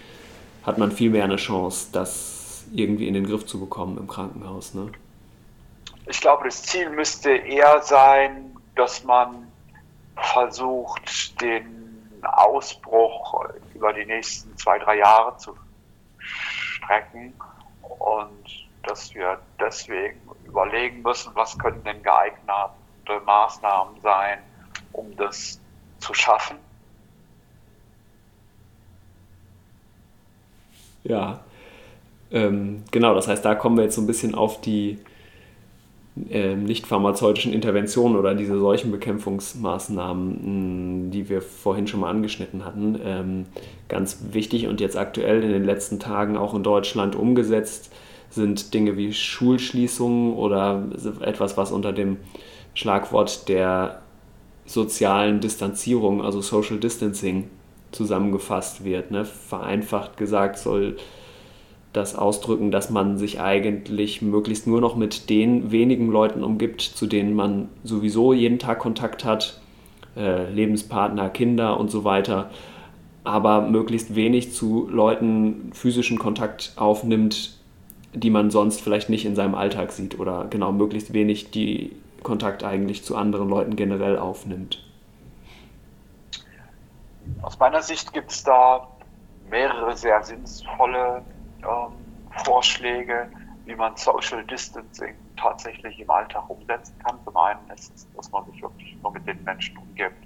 hat 0.63 0.78
man 0.78 0.92
viel 0.92 1.10
mehr 1.10 1.26
eine 1.26 1.36
Chance, 1.36 1.89
das 1.92 2.65
irgendwie 2.74 3.08
in 3.08 3.13
den 3.13 3.26
Griff 3.26 3.46
zu 3.46 3.60
bekommen 3.60 3.98
im 3.98 4.08
Krankenhaus. 4.08 4.74
Ne? 4.74 4.92
Ich 6.08 6.22
glaube, 6.22 6.46
das 6.46 6.63
Ziel 6.63 6.89
müsste 6.89 7.32
eher 7.32 7.82
sein, 7.82 8.56
dass 8.76 9.04
man 9.04 9.48
versucht, 10.15 11.42
den 11.42 11.79
Ausbruch 12.24 13.46
über 13.74 13.94
die 13.94 14.06
nächsten 14.06 14.56
zwei, 14.58 14.80
drei 14.80 14.98
Jahre 14.98 15.38
zu 15.38 15.56
strecken 16.20 17.34
und 17.82 18.70
dass 18.84 19.14
wir 19.14 19.40
deswegen 19.60 20.20
überlegen 20.46 21.02
müssen, 21.02 21.32
was 21.36 21.58
können 21.58 21.84
denn 21.84 22.02
geeignete 22.02 23.20
Maßnahmen 23.26 24.00
sein, 24.02 24.40
um 24.94 25.16
das 25.16 25.60
zu 26.00 26.14
schaffen. 26.14 26.58
Ja, 31.04 31.40
ähm, 32.32 32.84
genau, 32.92 33.16
das 33.16 33.28
heißt, 33.28 33.44
da 33.44 33.56
kommen 33.56 33.78
wir 33.78 33.86
jetzt 33.86 33.96
so 33.96 34.02
ein 34.02 34.08
bisschen 34.08 34.36
auf 34.36 34.62
die 34.62 34.92
äh, 34.92 35.09
nicht 36.56 36.88
pharmazeutischen 36.88 37.54
Interventionen 37.54 38.18
oder 38.18 38.36
diese 38.36 38.60
Seuchenbekämpfungsmaßnahmen, 38.60 41.12
die 41.12 41.30
wir 41.30 41.42
vorhin 41.42 41.88
schon 41.88 42.02
mal 42.02 42.10
angeschnitten 42.10 42.66
hatten, 42.66 43.00
ähm, 43.04 43.46
ganz 43.88 44.26
wichtig 44.32 44.68
und 44.68 44.82
jetzt 44.82 44.98
aktuell 44.98 45.44
in 45.44 45.52
den 45.52 45.64
letzten 45.64 46.00
Tagen 46.00 46.38
auch 46.38 46.54
in 46.54 46.64
Deutschland 46.64 47.16
umgesetzt 47.16 47.92
sind 48.30 48.74
Dinge 48.74 48.98
wie 48.98 49.14
Schulschließungen 49.14 50.34
oder 50.34 50.84
etwas, 51.22 51.58
was 51.58 51.72
unter 51.72 51.94
dem 51.94 52.18
Schlagwort 52.74 53.50
der 53.50 54.02
sozialen 54.66 55.40
Distanzierung, 55.40 56.22
also 56.22 56.42
Social 56.42 56.78
Distancing, 56.78 57.50
zusammengefasst 57.92 58.84
wird. 58.84 59.10
Ne? 59.10 59.26
Vereinfacht 59.26 60.18
gesagt 60.18 60.60
soll 60.60 60.98
das 62.00 62.16
ausdrücken, 62.16 62.72
dass 62.72 62.90
man 62.90 63.18
sich 63.18 63.40
eigentlich 63.40 64.22
möglichst 64.22 64.66
nur 64.66 64.82
noch 64.82 64.96
mit 64.96 65.30
den 65.30 65.72
wenigen 65.72 66.10
Leuten 66.10 66.44
umgibt, 66.44 66.82
zu 66.82 67.06
denen 67.06 67.36
man 67.36 67.70
sowieso 67.84 68.34
jeden 68.34 68.58
Tag 68.58 68.80
Kontakt 68.80 69.26
hat, 69.26 69.60
äh, 70.16 70.50
Lebenspartner, 70.52 71.30
Kinder 71.30 71.80
und 71.80 71.92
so 71.92 72.04
weiter, 72.04 72.50
aber 73.24 73.62
möglichst 73.62 74.16
wenig 74.16 74.54
zu 74.54 74.88
Leuten 74.90 75.72
physischen 75.74 76.18
Kontakt 76.18 76.74
aufnimmt, 76.78 77.58
die 78.14 78.30
man 78.30 78.50
sonst 78.50 78.82
vielleicht 78.82 79.10
nicht 79.10 79.26
in 79.26 79.36
seinem 79.36 79.54
Alltag 79.54 79.92
sieht 79.92 80.20
oder 80.20 80.48
genau 80.50 80.72
möglichst 80.72 81.14
wenig 81.14 81.52
die 81.52 81.92
Kontakt 82.24 82.64
eigentlich 82.64 83.04
zu 83.04 83.16
anderen 83.16 83.50
Leuten 83.50 83.76
generell 83.76 84.18
aufnimmt. 84.18 84.84
Aus 87.42 87.60
meiner 87.60 87.82
Sicht 87.82 88.14
gibt 88.14 88.32
es 88.32 88.44
da 88.44 88.88
mehrere 89.50 89.96
sehr 89.96 90.24
sinnvolle 90.24 91.24
ähm, 91.63 91.93
Vorschläge, 92.43 93.30
wie 93.65 93.76
man 93.76 93.95
Social 93.95 94.43
Distancing 94.45 95.15
tatsächlich 95.38 96.00
im 96.00 96.10
Alltag 96.10 96.50
umsetzen 96.50 96.98
kann. 97.00 97.19
Zum 97.24 97.38
einen 97.38 97.69
ist 97.69 97.93
es, 97.93 98.08
dass 98.15 98.32
man 98.32 98.45
sich 98.52 98.62
wirklich 98.62 98.98
nur 99.02 99.12
mit 99.12 99.28
den 99.28 99.43
Menschen 99.43 99.78
umgibt, 99.78 100.24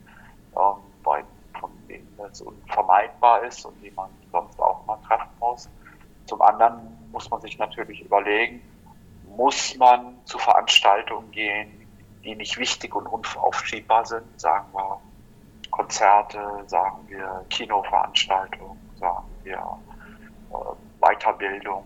ähm, 0.56 0.78
bei, 1.04 1.24
von 1.60 1.72
denen 1.88 2.08
es 2.32 2.42
unvermeidbar 2.42 3.44
ist 3.44 3.66
und 3.66 3.80
die 3.82 3.92
man 3.92 4.10
sonst 4.32 4.60
auch 4.60 4.86
mal 4.86 4.98
treffen 5.08 5.30
muss. 5.40 5.70
Zum 6.26 6.42
anderen 6.42 6.98
muss 7.12 7.30
man 7.30 7.42
sich 7.42 7.58
natürlich 7.58 8.02
überlegen, 8.02 8.62
muss 9.36 9.76
man 9.78 10.16
zu 10.26 10.38
Veranstaltungen 10.38 11.30
gehen, 11.32 11.88
die 12.24 12.36
nicht 12.36 12.58
wichtig 12.58 12.96
und 12.96 13.08
unaufschiebbar 13.08 14.06
sind, 14.06 14.40
sagen 14.40 14.68
wir 14.74 15.00
Konzerte, 15.72 16.40
sagen 16.68 17.00
wir 17.08 17.46
Kinoveranstaltungen, 17.50 18.78
sagen 18.96 19.26
wir 19.44 19.58
äh, 20.52 20.56
Weiterbildung. 21.04 21.86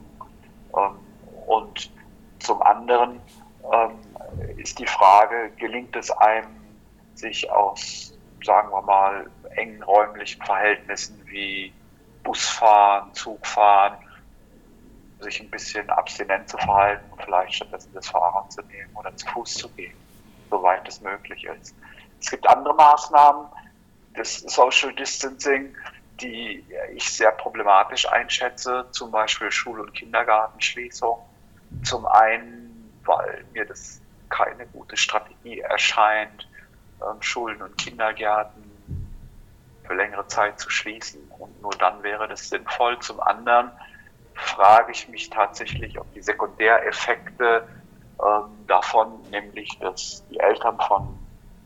Ähm, 0.76 1.00
und 1.48 1.92
zum 2.40 2.62
anderen 2.62 3.20
ähm, 3.74 4.00
ist 4.58 4.80
die 4.80 4.88
Frage, 4.88 5.52
gelingt 5.58 5.96
es 5.96 6.12
einem, 6.12 6.56
sich 7.16 7.50
aus, 7.52 8.14
sagen 8.44 8.70
wir 8.72 8.82
mal, 8.82 9.30
engen 9.56 9.82
räumlichen 9.84 10.42
Verhältnissen 10.44 11.20
wie 11.26 11.74
Busfahren, 12.24 13.14
Zugfahren, 13.14 13.98
sich 15.20 15.42
ein 15.42 15.50
bisschen 15.50 15.90
abstinent 15.90 16.48
zu 16.48 16.58
verhalten 16.58 17.12
und 17.12 17.22
vielleicht 17.24 17.56
stattdessen 17.56 17.92
das 17.94 18.08
Fahrrad 18.08 18.52
zu 18.52 18.62
nehmen 18.64 18.96
oder 18.96 19.16
zu 19.16 19.26
Fuß 19.28 19.54
zu 19.56 19.70
gehen, 19.70 19.96
soweit 20.52 20.88
es 20.88 21.02
möglich 21.02 21.44
ist. 21.46 21.74
Es 22.20 22.30
gibt 22.30 22.48
andere 22.48 22.76
Maßnahmen 22.76 23.48
des 24.16 24.40
Social 24.42 24.94
Distancing, 24.94 25.76
die 26.22 26.66
ich 26.94 27.12
sehr 27.12 27.32
problematisch 27.32 28.08
einschätze, 28.10 28.86
zum 28.92 29.12
Beispiel 29.12 29.52
Schul- 29.52 29.82
und 29.82 29.94
Kindergartenschließung. 29.94 31.20
Zum 31.84 32.06
einen, 32.06 32.92
weil 33.06 33.46
mir 33.54 33.66
das 33.66 34.02
keine 34.30 34.66
gute 34.68 34.98
Strategie 34.98 35.60
erscheint, 35.60 36.48
ähm, 37.02 37.22
Schulen 37.22 37.62
und 37.62 37.78
Kindergärten 37.78 38.64
für 39.84 39.94
längere 39.94 40.28
Zeit 40.28 40.60
zu 40.60 40.70
schließen. 40.70 41.22
Und 41.40 41.62
nur 41.62 41.72
dann 41.72 42.04
wäre 42.04 42.28
das 42.28 42.50
sinnvoll. 42.50 43.00
Zum 43.00 43.20
anderen 43.22 43.72
frage 44.34 44.92
ich 44.92 45.08
mich 45.08 45.30
tatsächlich, 45.30 46.00
ob 46.00 46.12
die 46.14 46.22
Sekundäreffekte 46.22 47.68
ähm, 48.20 48.68
davon, 48.68 49.22
nämlich 49.32 49.78
dass 49.80 50.24
die 50.30 50.40
Eltern 50.40 50.78
von 50.80 51.18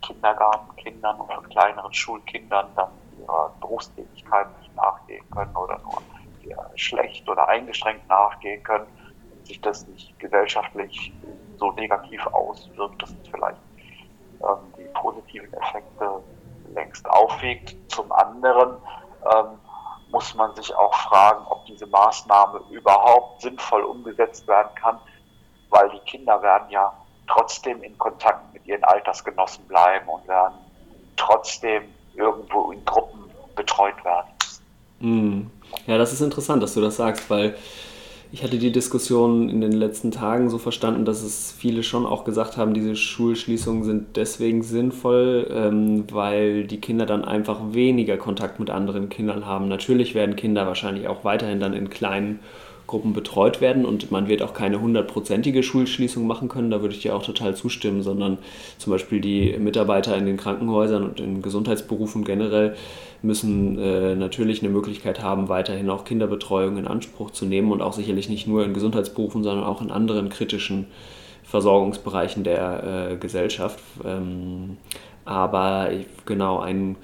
Kindergartenkindern 0.01 1.19
und 1.19 1.31
von 1.31 1.49
kleineren 1.49 1.93
Schulkindern 1.93 2.67
dann 2.75 2.89
ihrer 3.31 3.53
Berufstätigkeit 3.59 4.47
nicht 4.59 4.75
nachgehen 4.75 5.29
können 5.31 5.55
oder 5.55 5.79
nur 5.79 6.01
schlecht 6.75 7.27
oder 7.29 7.47
eingeschränkt 7.47 8.07
nachgehen 8.09 8.61
können, 8.63 8.87
sich 9.43 9.61
das 9.61 9.87
nicht 9.87 10.17
gesellschaftlich 10.19 11.13
so 11.57 11.71
negativ 11.71 12.25
auswirkt, 12.27 13.01
dass 13.01 13.11
es 13.11 13.27
vielleicht 13.29 13.59
ähm, 14.41 14.57
die 14.77 14.83
positiven 14.99 15.53
Effekte 15.53 16.23
längst 16.73 17.07
aufwiegt. 17.09 17.75
Zum 17.91 18.11
anderen 18.11 18.77
ähm, 19.23 19.59
muss 20.11 20.33
man 20.35 20.53
sich 20.55 20.73
auch 20.75 20.93
fragen, 20.93 21.45
ob 21.47 21.65
diese 21.65 21.85
Maßnahme 21.87 22.61
überhaupt 22.71 23.41
sinnvoll 23.41 23.83
umgesetzt 23.83 24.47
werden 24.47 24.73
kann, 24.75 24.99
weil 25.69 25.89
die 25.91 25.99
Kinder 25.99 26.41
werden 26.41 26.69
ja 26.69 26.91
trotzdem 27.27 27.81
in 27.83 27.97
Kontakt 27.97 28.53
mit 28.53 28.65
ihren 28.65 28.83
Altersgenossen 28.83 29.65
bleiben 29.67 30.09
und 30.09 30.27
werden 30.27 30.55
trotzdem 31.15 31.83
irgendwo 32.15 32.71
in 32.71 32.83
Gruppen 32.83 33.20
betreut 33.61 34.03
werden. 34.03 34.27
Hm. 34.99 35.51
Ja, 35.87 35.97
das 35.97 36.13
ist 36.13 36.21
interessant, 36.21 36.61
dass 36.61 36.73
du 36.73 36.81
das 36.81 36.97
sagst, 36.97 37.29
weil 37.29 37.55
ich 38.33 38.43
hatte 38.43 38.57
die 38.57 38.71
Diskussion 38.71 39.49
in 39.49 39.59
den 39.59 39.73
letzten 39.73 40.11
Tagen 40.11 40.49
so 40.49 40.57
verstanden, 40.57 41.03
dass 41.03 41.21
es 41.21 41.51
viele 41.51 41.83
schon 41.83 42.05
auch 42.05 42.23
gesagt 42.23 42.55
haben, 42.55 42.73
diese 42.73 42.95
Schulschließungen 42.95 43.83
sind 43.83 44.15
deswegen 44.15 44.63
sinnvoll, 44.63 45.51
ähm, 45.53 46.05
weil 46.11 46.63
die 46.63 46.79
Kinder 46.79 47.05
dann 47.05 47.25
einfach 47.25 47.59
weniger 47.71 48.15
Kontakt 48.15 48.59
mit 48.59 48.69
anderen 48.69 49.09
Kindern 49.09 49.45
haben. 49.45 49.67
Natürlich 49.67 50.15
werden 50.15 50.37
Kinder 50.37 50.65
wahrscheinlich 50.65 51.09
auch 51.09 51.25
weiterhin 51.25 51.59
dann 51.59 51.73
in 51.73 51.89
kleinen 51.89 52.39
Gruppen 52.91 53.13
betreut 53.13 53.61
werden 53.61 53.85
und 53.85 54.11
man 54.11 54.27
wird 54.27 54.41
auch 54.41 54.53
keine 54.53 54.81
hundertprozentige 54.81 55.63
Schulschließung 55.63 56.27
machen 56.27 56.49
können, 56.49 56.69
da 56.69 56.81
würde 56.81 56.93
ich 56.93 57.01
dir 57.01 57.15
auch 57.15 57.23
total 57.23 57.55
zustimmen, 57.55 58.03
sondern 58.03 58.37
zum 58.77 58.91
Beispiel 58.91 59.21
die 59.21 59.57
Mitarbeiter 59.57 60.15
in 60.17 60.25
den 60.25 60.35
Krankenhäusern 60.35 61.03
und 61.03 61.21
in 61.21 61.41
Gesundheitsberufen 61.41 62.25
generell 62.25 62.75
müssen 63.21 63.79
äh, 63.79 64.15
natürlich 64.15 64.61
eine 64.61 64.71
Möglichkeit 64.71 65.23
haben, 65.23 65.47
weiterhin 65.47 65.89
auch 65.89 66.03
Kinderbetreuung 66.03 66.77
in 66.77 66.85
Anspruch 66.85 67.31
zu 67.31 67.45
nehmen 67.45 67.71
und 67.71 67.81
auch 67.81 67.93
sicherlich 67.93 68.27
nicht 68.27 68.45
nur 68.45 68.65
in 68.65 68.73
Gesundheitsberufen, 68.73 69.41
sondern 69.43 69.63
auch 69.63 69.81
in 69.81 69.89
anderen 69.89 70.27
kritischen 70.27 70.87
Versorgungsbereichen 71.43 72.43
der 72.43 73.11
äh, 73.11 73.15
Gesellschaft. 73.15 73.79
Ähm, 74.03 74.77
aber 75.23 75.93
ich, 75.93 76.07
genau, 76.25 76.59
ein, 76.59 76.97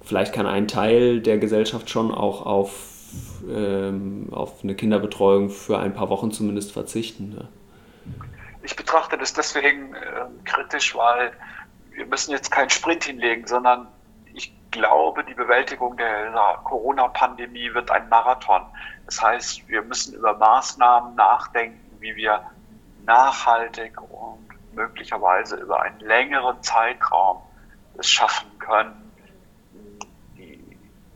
vielleicht 0.00 0.32
kann 0.32 0.46
ein 0.46 0.68
Teil 0.68 1.20
der 1.20 1.38
Gesellschaft 1.38 1.90
schon 1.90 2.12
auch 2.12 2.46
auf 2.46 2.93
ähm, 3.48 4.28
auf 4.32 4.62
eine 4.62 4.74
Kinderbetreuung 4.74 5.50
für 5.50 5.78
ein 5.78 5.94
paar 5.94 6.08
Wochen 6.08 6.32
zumindest 6.32 6.72
verzichten. 6.72 7.30
Ne? 7.30 7.48
Ich 8.62 8.76
betrachte 8.76 9.18
das 9.18 9.32
deswegen 9.32 9.94
äh, 9.94 10.26
kritisch, 10.44 10.96
weil 10.96 11.32
wir 11.92 12.06
müssen 12.06 12.32
jetzt 12.32 12.50
keinen 12.50 12.70
Sprint 12.70 13.04
hinlegen, 13.04 13.46
sondern 13.46 13.86
ich 14.32 14.52
glaube, 14.70 15.22
die 15.24 15.34
Bewältigung 15.34 15.96
der 15.96 16.32
Corona-Pandemie 16.64 17.72
wird 17.72 17.90
ein 17.90 18.08
Marathon. 18.08 18.62
Das 19.06 19.22
heißt, 19.22 19.68
wir 19.68 19.82
müssen 19.82 20.14
über 20.14 20.36
Maßnahmen 20.36 21.14
nachdenken, 21.14 21.80
wie 22.00 22.16
wir 22.16 22.42
nachhaltig 23.06 24.00
und 24.00 24.48
möglicherweise 24.74 25.56
über 25.56 25.82
einen 25.82 26.00
längeren 26.00 26.60
Zeitraum 26.62 27.38
es 27.96 28.08
schaffen 28.08 28.50
können, 28.58 29.03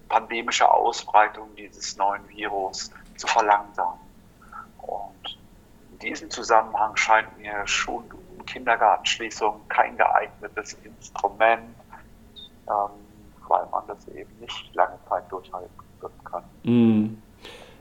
pandemische 0.09 0.71
Ausbreitung 0.71 1.55
dieses 1.57 1.97
neuen 1.97 2.27
Virus 2.29 2.90
zu 3.16 3.27
verlangsamen. 3.27 4.01
Und 4.79 5.38
in 5.90 5.99
diesem 5.99 6.31
Zusammenhang 6.31 6.97
scheint 6.97 7.37
mir 7.38 7.66
Schul- 7.66 8.05
und 8.12 8.47
Kindergartenschließung 8.47 9.68
kein 9.68 9.97
geeignetes 9.97 10.75
Instrument, 10.85 11.77
ähm, 12.68 13.35
weil 13.49 13.66
man 13.66 13.87
das 13.87 14.07
eben 14.09 14.38
nicht 14.40 14.75
lange 14.75 14.99
Zeit 15.09 15.31
durchhalten 15.31 15.73
kann. 16.25 16.44
Mm. 16.62 17.23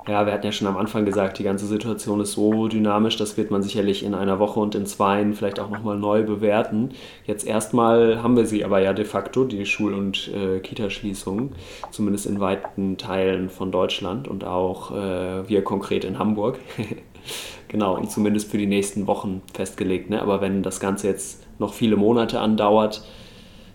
Ja, 0.08 0.26
wir 0.26 0.32
hatten 0.32 0.46
ja 0.46 0.54
schon 0.54 0.68
am 0.68 0.78
Anfang 0.78 1.04
gesagt, 1.04 1.38
die 1.38 1.44
ganze 1.44 1.66
Situation 1.66 2.22
ist 2.22 2.32
so 2.32 2.70
dynamisch, 2.70 3.18
das 3.18 3.36
wird 3.36 3.52
man 3.52 3.62
sicherlich 3.62 4.04
in 4.04 4.14
einer 4.14 4.40
Woche 4.40 4.62
und 4.62 4.74
in 4.74 4.86
zwei 4.86 5.26
vielleicht 5.34 5.60
auch 5.60 5.70
nochmal 5.70 5.98
neu 5.98 6.24
bewerten. 6.24 6.92
Jetzt 7.26 7.46
erstmal 7.46 8.24
haben 8.24 8.38
wir 8.38 8.46
sie 8.46 8.64
aber 8.64 8.80
ja 8.80 8.94
de 8.94 9.04
facto, 9.04 9.44
die 9.44 9.66
Schul- 9.66 9.94
und 9.94 10.30
äh, 10.34 10.60
Kitaschließungen, 10.60 11.52
zumindest 11.92 12.26
in 12.26 12.40
weiten 12.40 12.98
Teilen 12.98 13.50
von 13.50 13.70
Deutschland 13.70 14.30
und 14.30 14.46
auch 14.46 14.92
äh, 14.92 15.50
wir 15.50 15.62
konkret 15.66 16.06
in 16.06 16.20
Hamburg. 16.20 16.58
genau, 17.68 17.98
und 17.98 18.10
zumindest 18.10 18.50
für 18.50 18.58
die 18.58 18.66
nächsten 18.66 19.08
Wochen 19.08 19.42
festgelegt. 19.54 20.10
Ne? 20.10 20.22
Aber 20.22 20.40
wenn 20.40 20.64
das 20.64 20.80
Ganze 20.80 21.08
jetzt 21.08 21.46
noch 21.60 21.74
viele 21.74 21.98
Monate 21.98 22.40
andauert, 22.40 23.04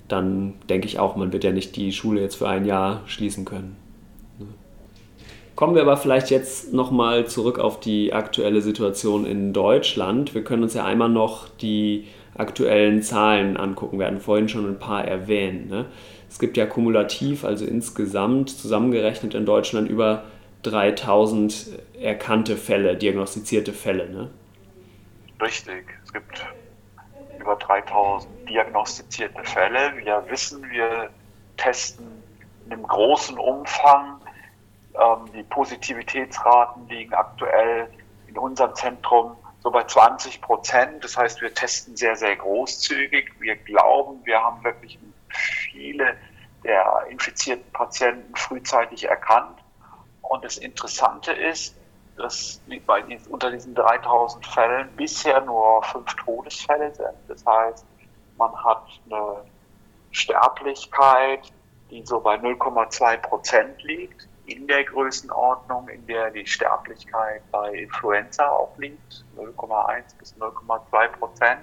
dann 0.08 0.54
denke 0.70 0.86
ich 0.86 0.98
auch, 0.98 1.14
man 1.14 1.30
wird 1.34 1.44
ja 1.44 1.52
nicht 1.52 1.76
die 1.76 1.92
Schule 1.92 2.22
jetzt 2.22 2.36
für 2.36 2.48
ein 2.48 2.64
Jahr 2.64 3.02
schließen 3.04 3.44
können. 3.44 3.76
Kommen 5.54 5.74
wir 5.74 5.82
aber 5.82 5.96
vielleicht 5.96 6.30
jetzt 6.30 6.72
nochmal 6.72 7.26
zurück 7.26 7.58
auf 7.58 7.78
die 7.78 8.12
aktuelle 8.12 8.62
Situation 8.62 9.26
in 9.26 9.52
Deutschland. 9.52 10.34
Wir 10.34 10.44
können 10.44 10.62
uns 10.62 10.74
ja 10.74 10.84
einmal 10.84 11.10
noch 11.10 11.48
die 11.48 12.08
aktuellen 12.36 13.02
Zahlen 13.02 13.56
angucken. 13.58 13.98
Wir 13.98 14.06
hatten 14.06 14.20
vorhin 14.20 14.48
schon 14.48 14.66
ein 14.66 14.78
paar 14.78 15.04
erwähnt. 15.04 15.68
Ne? 15.68 15.86
Es 16.30 16.38
gibt 16.38 16.56
ja 16.56 16.64
kumulativ, 16.64 17.44
also 17.44 17.66
insgesamt 17.66 18.48
zusammengerechnet 18.48 19.34
in 19.34 19.44
Deutschland 19.44 19.90
über 19.90 20.24
3000 20.62 21.78
erkannte 22.00 22.56
Fälle, 22.56 22.96
diagnostizierte 22.96 23.74
Fälle. 23.74 24.08
Ne? 24.08 24.30
Richtig, 25.42 25.84
es 26.04 26.12
gibt 26.12 26.46
über 27.38 27.56
3000 27.56 28.48
diagnostizierte 28.48 29.44
Fälle. 29.44 29.92
Wir 29.96 30.24
wissen, 30.28 30.62
wir 30.70 31.10
testen 31.56 32.06
in 32.66 32.72
einem 32.72 32.84
großen 32.84 33.38
Umfang. 33.38 34.20
Ähm, 34.94 35.32
die 35.32 35.42
Positivitätsraten 35.44 36.88
liegen 36.88 37.14
aktuell 37.14 37.88
in 38.26 38.38
unserem 38.38 38.74
Zentrum 38.74 39.36
so 39.60 39.70
bei 39.70 39.84
20 39.84 40.40
Prozent. 40.40 41.04
Das 41.04 41.16
heißt, 41.16 41.40
wir 41.40 41.54
testen 41.54 41.96
sehr, 41.96 42.16
sehr 42.16 42.36
großzügig. 42.36 43.32
Wir 43.38 43.56
glauben, 43.56 44.20
wir 44.24 44.40
haben 44.40 44.62
wirklich 44.64 44.98
viele 45.28 46.16
der 46.64 47.06
infizierten 47.08 47.70
Patienten 47.72 48.34
frühzeitig 48.36 49.04
erkannt. 49.04 49.58
Und 50.22 50.44
das 50.44 50.58
Interessante 50.58 51.32
ist, 51.32 51.76
dass 52.16 52.60
bei, 52.86 53.02
unter 53.30 53.50
diesen 53.50 53.74
3000 53.74 54.46
Fällen 54.46 54.88
bisher 54.96 55.40
nur 55.40 55.82
fünf 55.84 56.14
Todesfälle 56.16 56.94
sind. 56.94 57.16
Das 57.28 57.44
heißt, 57.44 57.84
man 58.36 58.54
hat 58.64 58.84
eine 59.06 59.44
Sterblichkeit, 60.10 61.52
die 61.90 62.04
so 62.04 62.20
bei 62.20 62.36
0,2 62.36 63.16
Prozent 63.18 63.82
liegt, 63.82 64.28
in 64.46 64.66
der 64.66 64.84
Größenordnung, 64.84 65.88
in 65.88 66.06
der 66.06 66.30
die 66.30 66.46
Sterblichkeit 66.46 67.42
bei 67.50 67.72
Influenza 67.72 68.48
auch 68.48 68.76
liegt, 68.78 69.24
0,1 69.36 70.02
bis 70.18 70.34
0,2 70.36 71.08
Prozent. 71.08 71.60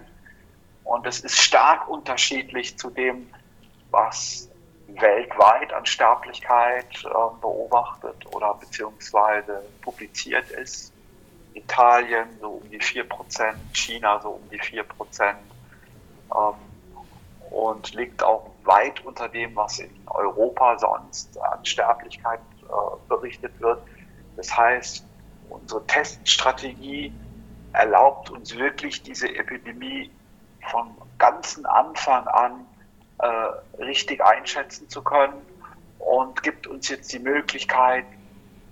Und 0.84 1.06
es 1.06 1.20
ist 1.20 1.38
stark 1.38 1.88
unterschiedlich 1.90 2.78
zu 2.78 2.90
dem, 2.90 3.30
was 3.92 4.50
weltweit 4.88 5.72
an 5.74 5.86
Sterblichkeit 5.86 7.04
äh, 7.04 7.42
beobachtet 7.42 8.26
oder 8.34 8.56
beziehungsweise 8.56 9.64
publiziert 9.82 10.50
ist. 10.52 10.94
Italien 11.54 12.28
so 12.40 12.62
um 12.64 12.70
die 12.70 12.80
4%, 12.80 13.54
China 13.74 14.20
so 14.22 14.30
um 14.30 14.50
die 14.50 14.60
4% 14.60 15.36
ähm, 16.36 16.54
und 17.50 17.94
liegt 17.94 18.24
auch 18.24 18.52
weit 18.64 19.04
unter 19.06 19.28
dem, 19.28 19.56
was 19.56 19.80
in 19.80 19.92
Europa 20.08 20.78
sonst 20.80 21.38
an 21.40 21.66
Sterblichkeit 21.66 22.40
berichtet 23.08 23.60
wird. 23.60 23.82
Das 24.36 24.56
heißt, 24.56 25.06
unsere 25.50 25.86
Teststrategie 25.88 27.14
erlaubt 27.74 28.30
uns 28.30 28.56
wirklich 28.56 29.04
diese 29.04 29.28
Epidemie 29.36 30.12
von 30.72 30.96
ganzen 31.18 31.66
Anfang 31.66 32.28
an 32.28 32.66
äh, 33.20 33.82
richtig 33.82 34.24
einschätzen 34.24 34.90
zu 34.90 35.04
können 35.04 35.42
und 36.00 36.42
gibt 36.44 36.68
uns 36.68 36.90
jetzt 36.90 37.12
die 37.12 37.20
Möglichkeit, 37.20 38.06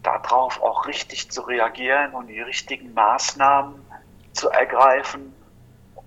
darauf 0.03 0.62
auch 0.62 0.86
richtig 0.88 1.29
zu 1.31 1.41
reagieren 1.41 2.13
und 2.13 2.27
die 2.27 2.41
richtigen 2.41 2.93
Maßnahmen 2.93 3.86
zu 4.33 4.49
ergreifen, 4.49 5.33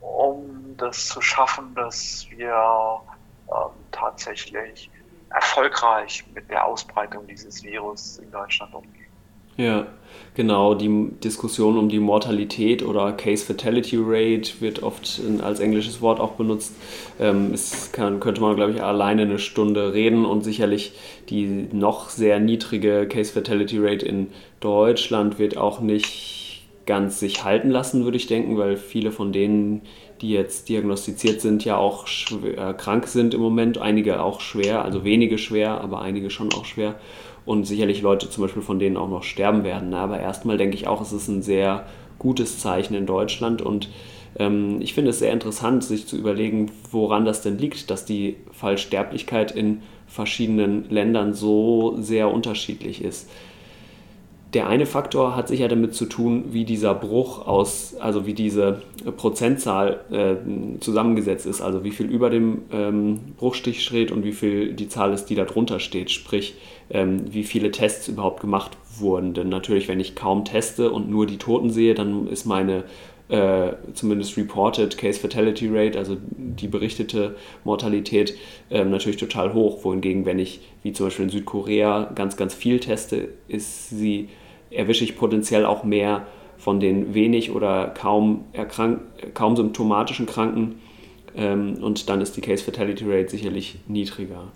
um 0.00 0.76
das 0.76 1.07
zu 1.07 1.20
schaffen, 1.20 1.74
dass 1.74 2.26
wir 2.31 3.03
äh, 3.48 3.53
tatsächlich 3.90 4.90
erfolgreich 5.31 6.25
mit 6.35 6.51
der 6.51 6.66
Ausbreitung 6.66 7.27
dieses 7.27 7.62
Virus 7.62 8.19
in 8.19 8.31
Deutschland 8.31 8.75
umgehen. 8.75 9.01
Ja, 9.57 9.87
genau. 10.35 10.75
Die 10.75 11.11
Diskussion 11.23 11.77
um 11.77 11.90
die 11.90 11.99
Mortalität 11.99 12.83
oder 12.83 13.12
Case 13.12 13.45
Fatality 13.45 13.99
Rate 14.01 14.61
wird 14.61 14.83
oft 14.83 15.21
als 15.43 15.61
englisches 15.61 16.01
Wort 16.01 16.19
auch 16.19 16.33
benutzt. 16.33 16.75
Ähm, 17.19 17.53
es 17.53 17.93
kann, 17.93 18.21
könnte 18.21 18.40
man, 18.40 18.57
glaube 18.57 18.73
ich, 18.73 18.83
alleine 18.83 19.23
eine 19.23 19.38
Stunde 19.38 19.93
reden 19.93 20.25
und 20.25 20.45
sicherlich 20.45 20.93
die 21.29 21.69
noch 21.73 22.09
sehr 22.09 22.40
niedrige 22.40 23.07
Case 23.07 23.33
Fatality 23.33 23.79
Rate 23.79 24.07
in 24.07 24.29
Deutschland 24.61 25.38
wird 25.38 25.59
auch 25.59 25.81
nicht 25.81 26.66
ganz 26.87 27.21
sich 27.21 27.45
halten 27.45 27.71
lassen, 27.71 28.05
würde 28.05 28.16
ich 28.16 28.27
denken, 28.27 28.57
weil 28.57 28.77
viele 28.77 29.12
von 29.12 29.33
denen, 29.33 29.83
die 30.21 30.31
jetzt 30.31 30.69
diagnostiziert 30.69 31.41
sind, 31.41 31.65
ja 31.65 31.77
auch 31.77 32.07
schwer, 32.07 32.71
äh, 32.71 32.75
krank 32.75 33.07
sind 33.07 33.35
im 33.35 33.41
Moment. 33.41 33.79
Einige 33.79 34.23
auch 34.23 34.41
schwer, 34.41 34.85
also 34.85 35.05
wenige 35.05 35.39
schwer, 35.39 35.81
aber 35.81 36.03
einige 36.03 36.31
schon 36.31 36.53
auch 36.53 36.65
schwer 36.65 36.97
und 37.47 37.65
sicherlich 37.65 38.03
Leute 38.03 38.29
zum 38.29 38.43
Beispiel 38.43 38.63
von 38.63 38.79
denen 38.79 38.97
auch 38.97 39.09
noch 39.09 39.23
sterben 39.23 39.65
werden. 39.65 39.95
Aber 39.95 40.21
erstmal 40.21 40.59
denke 40.59 40.77
ich 40.77 40.87
auch, 40.87 41.01
es 41.01 41.13
ist 41.13 41.29
ein 41.29 41.43
sehr 41.43 41.87
gutes 42.19 42.59
Zeichen 42.59 42.95
in 42.95 43.07
Deutschland 43.07 43.63
und 43.63 43.89
ähm, 44.39 44.81
ich 44.81 44.95
finde 44.95 45.11
es 45.11 45.19
sehr 45.19 45.33
interessant, 45.33 45.83
sich 45.83 46.07
zu 46.07 46.17
überlegen, 46.17 46.71
woran 46.91 47.25
das 47.25 47.43
denn 47.43 47.59
liegt, 47.59 47.91
dass 47.91 48.05
die 48.05 48.37
Fallsterblichkeit 48.53 49.53
in 49.53 49.83
verschiedenen 50.07 50.91
Ländern 50.91 51.35
so 51.35 51.97
sehr 51.99 52.33
unterschiedlich 52.33 53.03
ist. 53.03 53.31
Der 54.53 54.67
eine 54.67 54.85
Faktor 54.85 55.37
hat 55.37 55.47
sicher 55.47 55.69
damit 55.69 55.95
zu 55.95 56.07
tun, 56.07 56.47
wie 56.51 56.65
dieser 56.65 56.93
Bruch 56.93 57.47
aus, 57.47 57.95
also 58.01 58.27
wie 58.27 58.35
diese 58.35 58.83
Prozentzahl 59.17 60.01
äh, 60.11 60.81
zusammengesetzt 60.81 61.47
ist, 61.47 61.61
also 61.61 61.85
wie 61.85 61.93
viel 61.93 62.07
über 62.07 62.31
dem 62.31 62.63
ähm, 62.73 63.21
Bruchstich 63.39 63.85
steht 63.85 64.11
und 64.11 64.25
wie 64.25 64.33
viel 64.33 64.73
die 64.73 64.89
Zahl 64.89 65.13
ist, 65.13 65.27
die 65.27 65.37
da 65.37 65.45
drunter 65.45 65.79
steht, 65.79 66.11
sprich 66.11 66.55
ähm, 66.91 67.33
wie 67.33 67.45
viele 67.45 67.71
Tests 67.71 68.09
überhaupt 68.09 68.41
gemacht 68.41 68.77
wurden. 68.99 69.35
Denn 69.35 69.49
natürlich, 69.51 69.87
wenn 69.87 70.01
ich 70.01 70.17
kaum 70.17 70.45
teste 70.45 70.91
und 70.91 71.09
nur 71.09 71.27
die 71.27 71.39
Toten 71.39 71.71
sehe, 71.71 71.95
dann 71.95 72.27
ist 72.27 72.45
meine 72.45 72.85
äh, 73.31 73.75
zumindest 73.95 74.37
reported 74.37 74.99
Case 74.99 75.21
Fatality 75.21 75.69
Rate, 75.71 75.97
also 75.97 76.17
die 76.31 76.67
berichtete 76.67 77.37
Mortalität, 77.63 78.37
äh, 78.71 78.85
natürlich 78.85 79.19
total 79.19 79.55
hoch. 79.55 79.85
Wohingegen, 79.85 80.27
wenn 80.27 80.41
ich, 80.41 80.61
wie 80.83 80.93
zum 80.93 81.07
Beispiel 81.07 81.27
in 81.27 81.31
Südkorea, 81.31 82.11
ganz, 82.17 82.37
ganz 82.37 82.55
viel 82.55 82.81
teste, 82.81 83.29
ist 83.47 83.91
sie, 83.91 84.29
erwische 84.71 85.05
ich 85.05 85.17
potenziell 85.17 85.67
auch 85.67 85.85
mehr 85.85 86.27
von 86.59 86.79
den 86.79 87.15
wenig 87.15 87.53
oder 87.53 87.89
kaum, 87.89 88.45
erkrank, 88.53 89.01
kaum 89.35 89.57
symptomatischen 89.57 90.27
Kranken. 90.27 90.81
Ähm, 91.35 91.83
und 91.83 92.09
dann 92.09 92.21
ist 92.21 92.37
die 92.37 92.41
Case 92.41 92.65
Fatality 92.65 93.05
Rate 93.07 93.31
sicherlich 93.31 93.81
niedriger. 93.87 94.49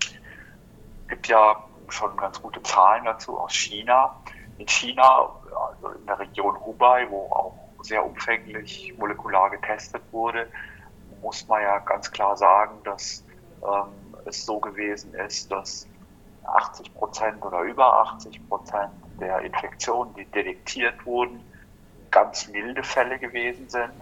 Es 0.00 1.08
gibt 1.08 1.28
ja 1.28 1.64
schon 1.88 2.16
ganz 2.16 2.40
gute 2.42 2.62
Zahlen 2.62 3.04
dazu 3.04 3.38
aus 3.38 3.52
China. 3.52 4.16
In 4.58 4.66
China, 4.66 5.30
also 5.68 5.96
in 5.96 6.06
der 6.06 6.18
Region 6.18 6.58
Hubei, 6.64 7.06
wo 7.10 7.22
auch 7.30 7.54
sehr 7.82 8.04
umfänglich 8.04 8.92
molekular 8.98 9.50
getestet 9.50 10.02
wurde, 10.10 10.48
muss 11.22 11.46
man 11.46 11.62
ja 11.62 11.78
ganz 11.78 12.10
klar 12.10 12.36
sagen, 12.36 12.78
dass 12.84 13.24
ähm, 13.62 14.16
es 14.24 14.44
so 14.44 14.58
gewesen 14.58 15.14
ist, 15.14 15.52
dass 15.52 15.86
80 16.44 16.94
Prozent 16.94 17.44
oder 17.44 17.60
über 17.62 18.00
80 18.00 18.48
Prozent 18.48 18.90
der 19.20 19.40
Infektionen, 19.40 20.14
die 20.14 20.24
detektiert 20.26 21.04
wurden, 21.06 21.42
ganz 22.10 22.48
milde 22.48 22.82
Fälle 22.82 23.18
gewesen 23.18 23.68
sind. 23.68 23.92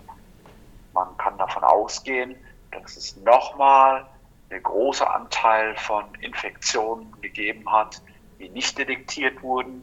Man 0.93 1.17
kann 1.17 1.37
davon 1.39 1.65
ausgehen, 1.65 2.37
dass 2.71 2.97
es 2.97 3.17
nochmal 3.17 4.07
ein 4.51 4.63
großer 4.63 5.13
Anteil 5.13 5.77
von 5.77 6.05
Infektionen 6.21 7.13
gegeben 7.21 7.71
hat, 7.71 8.01
die 8.39 8.49
nicht 8.51 8.79
detektiert 8.79 9.43
wurden, 9.43 9.83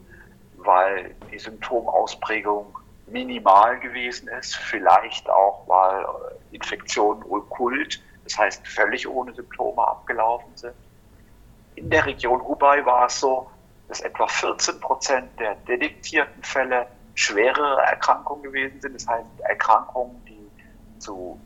weil 0.54 1.16
die 1.32 1.40
Symptomausprägung 1.40 2.78
minimal 3.08 3.80
gewesen 3.80 4.28
ist, 4.30 4.56
vielleicht 4.56 5.30
auch, 5.30 5.68
weil 5.68 6.06
Infektionen 6.52 7.24
okkult, 7.24 8.02
das 8.24 8.38
heißt 8.38 8.68
völlig 8.68 9.08
ohne 9.08 9.34
Symptome 9.34 9.86
abgelaufen 9.86 10.56
sind. 10.56 10.76
In 11.76 11.90
der 11.90 12.06
Region 12.06 12.42
Hubei 12.42 12.86
war 12.86 13.08
es 13.08 13.20
so, 13.20 13.50
dass 13.92 14.00
etwa 14.00 14.26
14 14.26 14.80
Prozent 14.80 15.38
der 15.38 15.56
detektierten 15.68 16.42
Fälle 16.44 16.88
schwerere 17.14 17.82
Erkrankungen 17.82 18.42
gewesen 18.42 18.80
sind, 18.80 18.96
das 18.96 19.06
heißt 19.06 19.26
Erkrankungen, 19.42 20.24
die 20.26 20.50
zu 21.00 21.38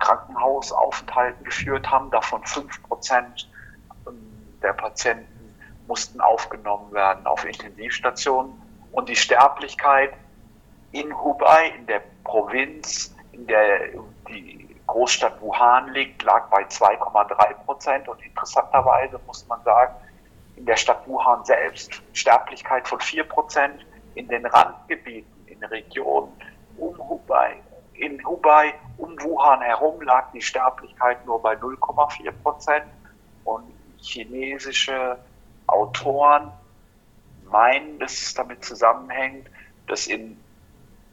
Krankenhausaufenthalten 0.00 1.44
geführt 1.44 1.88
haben. 1.88 2.10
Davon 2.10 2.44
5 2.44 2.82
Prozent 2.82 3.48
der 4.60 4.72
Patienten 4.72 5.54
mussten 5.86 6.20
aufgenommen 6.20 6.92
werden 6.92 7.24
auf 7.24 7.44
Intensivstationen. 7.44 8.52
Und 8.90 9.08
die 9.08 9.14
Sterblichkeit 9.14 10.12
in 10.90 11.16
Hubei, 11.16 11.68
in 11.78 11.86
der 11.86 12.02
Provinz, 12.24 13.14
in 13.30 13.46
der 13.46 13.90
die 14.28 14.76
Großstadt 14.88 15.40
Wuhan 15.40 15.92
liegt, 15.92 16.24
lag 16.24 16.48
bei 16.48 16.62
2,3 16.64 17.54
Prozent. 17.64 18.08
Und 18.08 18.20
interessanterweise 18.24 19.20
muss 19.24 19.46
man 19.46 19.62
sagen, 19.62 19.94
in 20.56 20.66
der 20.66 20.76
Stadt 20.76 21.06
Wuhan 21.06 21.44
selbst 21.44 22.02
Sterblichkeit 22.12 22.86
von 22.86 23.00
4 23.00 23.24
Prozent, 23.24 23.86
in 24.14 24.28
den 24.28 24.44
Randgebieten, 24.46 25.46
in 25.46 25.62
Regionen 25.64 26.32
um 26.76 26.96
Hubei, 26.98 27.56
in 27.94 28.24
Hubei 28.26 28.74
um 28.96 29.20
Wuhan 29.22 29.60
herum 29.60 30.00
lag 30.02 30.32
die 30.32 30.42
Sterblichkeit 30.42 31.24
nur 31.26 31.40
bei 31.40 31.54
0,4 31.54 32.32
Prozent. 32.42 32.86
Und 33.44 33.72
chinesische 33.98 35.18
Autoren 35.66 36.50
meinen, 37.44 37.98
dass 37.98 38.12
es 38.12 38.34
damit 38.34 38.64
zusammenhängt, 38.64 39.48
dass 39.86 40.06
in 40.06 40.36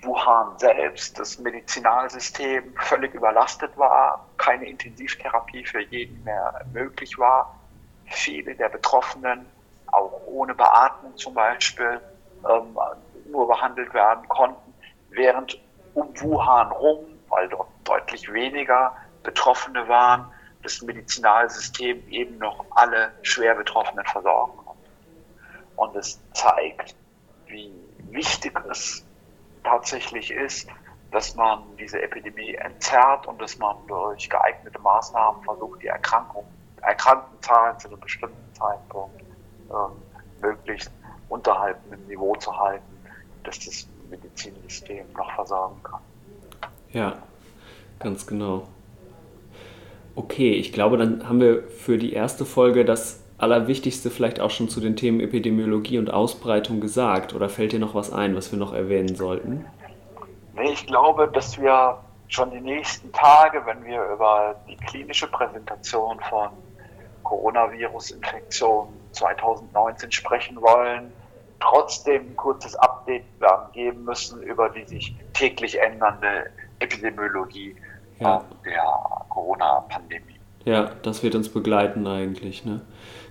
Wuhan 0.02 0.58
selbst 0.58 1.20
das 1.20 1.38
Medizinalsystem 1.40 2.74
völlig 2.78 3.14
überlastet 3.14 3.78
war, 3.78 4.26
keine 4.38 4.66
Intensivtherapie 4.66 5.66
für 5.66 5.82
jeden 5.82 6.24
mehr 6.24 6.66
möglich 6.72 7.18
war. 7.20 7.59
Viele 8.10 8.56
der 8.56 8.70
Betroffenen 8.70 9.46
auch 9.88 10.22
ohne 10.26 10.54
Beatmung 10.54 11.16
zum 11.18 11.34
Beispiel 11.34 12.02
ähm, 12.48 12.78
nur 13.30 13.48
behandelt 13.48 13.94
werden 13.94 14.28
konnten, 14.28 14.74
während 15.10 15.60
um 15.94 16.10
Wuhan 16.20 16.72
rum, 16.72 17.06
weil 17.30 17.48
dort 17.50 17.70
deutlich 17.84 18.32
weniger 18.32 18.96
Betroffene 19.24 19.88
waren, 19.88 20.32
das 20.64 20.82
Medizinalsystem 20.82 22.08
eben 22.10 22.38
noch 22.38 22.66
alle 22.72 23.12
schwer 23.22 23.56
Betroffenen 23.56 24.06
versorgen 24.06 24.58
konnte. 24.58 24.90
Und 25.76 25.96
es 25.96 26.20
zeigt, 26.34 26.96
wie 27.48 27.74
wichtig 28.10 28.60
es 28.70 29.06
tatsächlich 29.64 30.32
ist, 30.32 30.70
dass 31.12 31.36
man 31.36 31.64
diese 31.78 32.02
Epidemie 32.02 32.56
entzerrt 32.56 33.26
und 33.28 33.42
dass 33.42 33.58
man 33.58 33.76
durch 33.88 34.30
geeignete 34.30 34.80
Maßnahmen 34.80 35.44
versucht, 35.44 35.82
die 35.82 35.88
Erkrankung, 35.88 36.46
Erkrankenzahlen 36.82 37.80
zu 37.80 37.88
einem 37.88 38.00
bestimmten 38.00 38.54
Zeitpunkt 38.54 39.22
ähm, 39.70 39.92
möglichst 40.42 40.92
unterhalb 41.30 41.78
einem 41.92 42.06
Niveau 42.08 42.36
zu 42.36 42.58
halten, 42.58 42.84
dass 43.44 43.60
das 43.60 43.88
Medizinsystem 44.10 45.06
noch 45.16 45.32
versorgen 45.34 45.82
kann. 45.84 46.02
Ja, 46.92 47.18
ganz 48.00 48.26
genau. 48.26 48.68
Okay, 50.16 50.52
ich 50.54 50.74
glaube, 50.74 50.98
dann 50.98 51.28
haben 51.30 51.40
wir 51.40 51.64
für 51.64 51.98
die 51.98 52.14
erste 52.14 52.46
Folge 52.46 52.84
das 52.84 53.24
Allerwichtigste 53.38 54.10
vielleicht 54.10 54.42
auch 54.42 54.50
schon 54.50 54.68
zu 54.68 54.82
den 54.82 54.96
Themen 54.96 55.22
Epidemiologie 55.22 55.98
und 55.98 56.12
Ausbreitung 56.12 56.82
gesagt. 56.82 57.34
Oder 57.34 57.48
fällt 57.48 57.72
dir 57.72 57.80
noch 57.80 57.96
was 57.96 58.12
ein, 58.12 58.36
was 58.36 58.52
wir 58.52 58.60
noch 58.60 58.74
erwähnen 58.74 59.16
sollten? 59.16 59.66
Nee, 60.56 60.72
ich 60.74 60.86
glaube, 60.88 61.30
dass 61.32 61.58
wir 61.58 62.00
schon 62.28 62.52
die 62.52 62.60
nächsten 62.60 63.12
Tage, 63.14 63.66
wenn 63.66 63.86
wir 63.86 64.04
über 64.14 64.56
die 64.68 64.76
klinische 64.76 65.28
Präsentation 65.28 66.20
von 66.30 66.50
Coronavirus-Infektionen 67.30 68.92
2019 69.12 70.12
sprechen 70.12 70.60
wollen, 70.62 71.12
trotzdem 71.60 72.32
ein 72.32 72.36
kurzes 72.36 72.76
Update 72.76 73.24
geben 73.74 74.04
müssen 74.04 74.42
über 74.42 74.70
die 74.70 74.84
sich 74.86 75.16
täglich 75.34 75.80
ändernde 75.80 76.50
Epidemiologie 76.80 77.76
ja. 78.20 78.44
der 78.66 78.84
Corona-Pandemie. 79.30 80.40
Ja, 80.66 80.92
das 81.04 81.22
wird 81.22 81.36
uns 81.36 81.50
begleiten 81.50 82.08
eigentlich. 82.08 82.66
Ne? 82.66 82.82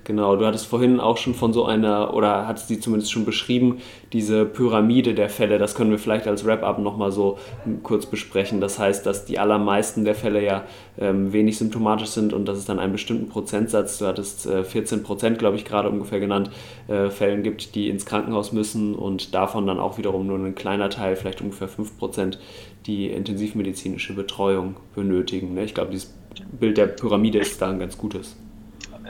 Genau, 0.08 0.36
du 0.36 0.46
hattest 0.46 0.64
vorhin 0.64 1.00
auch 1.00 1.18
schon 1.18 1.34
von 1.34 1.52
so 1.52 1.66
einer, 1.66 2.14
oder 2.14 2.48
hattest 2.48 2.68
sie 2.68 2.80
zumindest 2.80 3.12
schon 3.12 3.26
beschrieben, 3.26 3.76
diese 4.14 4.46
Pyramide 4.46 5.12
der 5.12 5.28
Fälle. 5.28 5.58
Das 5.58 5.74
können 5.74 5.90
wir 5.90 5.98
vielleicht 5.98 6.26
als 6.26 6.46
Wrap-up 6.46 6.78
nochmal 6.78 7.12
so 7.12 7.36
kurz 7.82 8.06
besprechen. 8.06 8.62
Das 8.62 8.78
heißt, 8.78 9.04
dass 9.04 9.26
die 9.26 9.38
allermeisten 9.38 10.06
der 10.06 10.14
Fälle 10.14 10.42
ja 10.42 10.64
ähm, 10.98 11.34
wenig 11.34 11.58
symptomatisch 11.58 12.08
sind 12.08 12.32
und 12.32 12.48
dass 12.48 12.56
es 12.56 12.64
dann 12.64 12.78
einen 12.78 12.92
bestimmten 12.92 13.28
Prozentsatz, 13.28 13.98
du 13.98 14.06
hattest 14.06 14.46
äh, 14.46 14.64
14 14.64 15.02
Prozent, 15.02 15.38
glaube 15.38 15.56
ich, 15.56 15.66
gerade 15.66 15.90
ungefähr 15.90 16.20
genannt, 16.20 16.50
äh, 16.88 17.10
Fällen 17.10 17.42
gibt, 17.42 17.74
die 17.74 17.90
ins 17.90 18.06
Krankenhaus 18.06 18.50
müssen 18.50 18.94
und 18.94 19.34
davon 19.34 19.66
dann 19.66 19.78
auch 19.78 19.98
wiederum 19.98 20.26
nur 20.26 20.38
ein 20.38 20.54
kleiner 20.54 20.88
Teil, 20.88 21.16
vielleicht 21.16 21.42
ungefähr 21.42 21.68
5 21.68 21.98
Prozent, 21.98 22.38
die 22.86 23.08
intensivmedizinische 23.08 24.14
Betreuung 24.14 24.76
benötigen. 24.94 25.52
Ne? 25.52 25.64
Ich 25.64 25.74
glaube, 25.74 25.90
dieses 25.90 26.14
Bild 26.58 26.78
der 26.78 26.86
Pyramide 26.86 27.40
ist 27.40 27.60
da 27.60 27.68
ein 27.68 27.78
ganz 27.78 27.98
gutes 27.98 28.38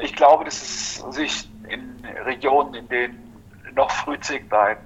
ich 0.00 0.14
glaube, 0.14 0.44
dass 0.44 0.60
es 0.60 0.96
sich 1.10 1.48
in 1.68 2.04
Regionen, 2.24 2.74
in 2.74 2.88
denen 2.88 3.42
noch 3.74 3.90
frühzeitiger, 3.90 4.76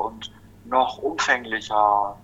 und 0.00 0.32
noch 0.64 0.98
umfänglicher 0.98 2.16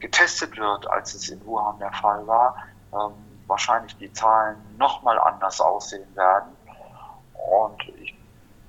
getestet 0.00 0.56
wird, 0.58 0.90
als 0.90 1.14
es 1.14 1.28
in 1.28 1.44
Wuhan 1.46 1.78
der 1.78 1.92
Fall 1.92 2.26
war, 2.26 2.56
ähm, 2.92 3.12
wahrscheinlich 3.46 3.96
die 3.96 4.12
Zahlen 4.12 4.56
nochmal 4.78 5.18
anders 5.18 5.60
aussehen 5.60 6.14
werden. 6.14 6.50
Und 7.34 7.82
ich, 8.00 8.14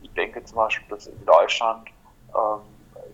ich, 0.01 0.13
denke 0.13 0.43
zum 0.43 0.57
Beispiel, 0.57 0.87
dass 0.89 1.07
in 1.07 1.25
Deutschland 1.25 1.89
ähm, 2.29 2.61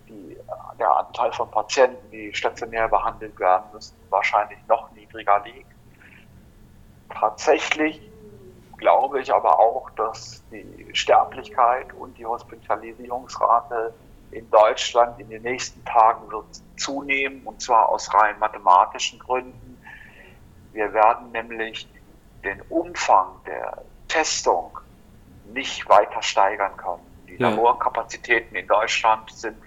die, 0.08 0.36
der 0.78 0.96
Anteil 0.96 1.32
von 1.32 1.50
Patienten, 1.50 2.10
die 2.10 2.32
stationär 2.34 2.88
behandelt 2.88 3.38
werden 3.40 3.64
müssen, 3.72 3.96
wahrscheinlich 4.10 4.58
noch 4.68 4.90
niedriger 4.92 5.40
liegt. 5.44 5.66
Tatsächlich 7.10 8.11
glaube 8.82 9.20
ich 9.20 9.32
aber 9.32 9.60
auch, 9.60 9.88
dass 9.90 10.42
die 10.50 10.88
Sterblichkeit 10.92 11.94
und 11.94 12.18
die 12.18 12.26
Hospitalisierungsrate 12.26 13.94
in 14.32 14.50
Deutschland 14.50 15.20
in 15.20 15.30
den 15.30 15.42
nächsten 15.42 15.84
Tagen 15.84 16.30
wird 16.30 16.46
zunehmen, 16.76 17.42
und 17.44 17.62
zwar 17.62 17.88
aus 17.88 18.12
rein 18.12 18.38
mathematischen 18.40 19.20
Gründen. 19.20 19.80
Wir 20.72 20.92
werden 20.92 21.30
nämlich 21.30 21.88
den 22.42 22.60
Umfang 22.70 23.28
der 23.46 23.82
Testung 24.08 24.76
nicht 25.52 25.88
weiter 25.88 26.20
steigern 26.20 26.76
können. 26.76 27.06
Die 27.28 27.36
ja. 27.36 27.50
Laborkapazitäten 27.50 28.56
in 28.56 28.66
Deutschland 28.66 29.30
sind 29.30 29.58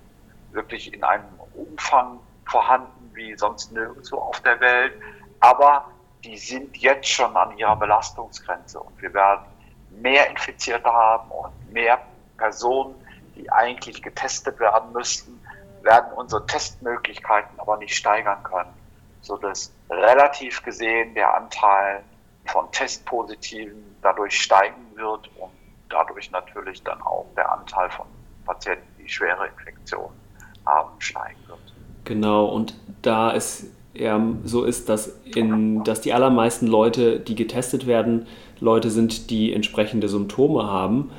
wirklich 0.51 0.93
in 0.93 1.03
einem 1.05 1.39
Umfang 1.53 2.19
vorhanden 2.45 3.11
wie 3.13 3.37
sonst 3.37 3.71
nirgendwo 3.71 4.17
auf 4.17 4.41
der 4.41 4.59
Welt. 4.59 4.93
Aber 5.39 5.85
die 6.25 6.37
sind 6.37 6.75
jetzt 6.77 7.07
schon 7.07 7.35
an 7.37 7.55
ihrer 7.57 7.75
Belastungsgrenze 7.75 8.79
und 8.79 8.99
wir 9.01 9.13
werden 9.13 9.45
mehr 9.91 10.29
Infizierte 10.29 10.91
haben 10.91 11.29
und 11.29 11.71
mehr 11.71 11.99
Personen, 12.37 12.95
die 13.35 13.49
eigentlich 13.51 14.01
getestet 14.01 14.59
werden 14.59 14.91
müssten, 14.91 15.39
werden 15.83 16.11
unsere 16.15 16.45
Testmöglichkeiten 16.47 17.59
aber 17.59 17.77
nicht 17.77 17.95
steigern 17.95 18.41
können, 18.43 18.73
sodass 19.21 19.71
relativ 19.89 20.63
gesehen 20.63 21.13
der 21.13 21.33
Anteil 21.35 22.03
von 22.45 22.71
Testpositiven 22.71 23.95
dadurch 24.01 24.41
steigen 24.41 24.83
wird 24.95 25.29
und 25.37 25.51
dadurch 25.89 26.31
natürlich 26.31 26.83
dann 26.83 27.01
auch 27.03 27.27
der 27.35 27.51
Anteil 27.51 27.89
von 27.91 28.07
Patienten, 28.45 28.87
die 28.99 29.07
schwere 29.07 29.47
Infektionen 29.47 30.19
haben, 30.65 30.89
steigen 30.99 31.39
wird. 31.47 31.59
Genau, 32.03 32.45
und 32.45 32.75
da 33.01 33.31
ist 33.31 33.74
ja, 33.97 34.21
so 34.43 34.63
ist, 34.63 34.89
dass, 34.89 35.19
in, 35.35 35.83
dass 35.83 36.01
die 36.01 36.13
allermeisten 36.13 36.67
Leute, 36.67 37.19
die 37.19 37.35
getestet 37.35 37.87
werden, 37.87 38.25
Leute 38.59 38.89
sind, 38.89 39.29
die 39.29 39.53
entsprechende 39.53 40.09
Symptome 40.09 40.63
haben, 40.63 41.11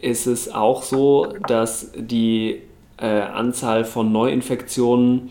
ist 0.00 0.26
es 0.26 0.52
auch 0.52 0.82
so, 0.82 1.32
dass 1.46 1.92
die 1.96 2.62
äh, 2.98 3.06
Anzahl 3.06 3.84
von 3.84 4.12
Neuinfektionen 4.12 5.30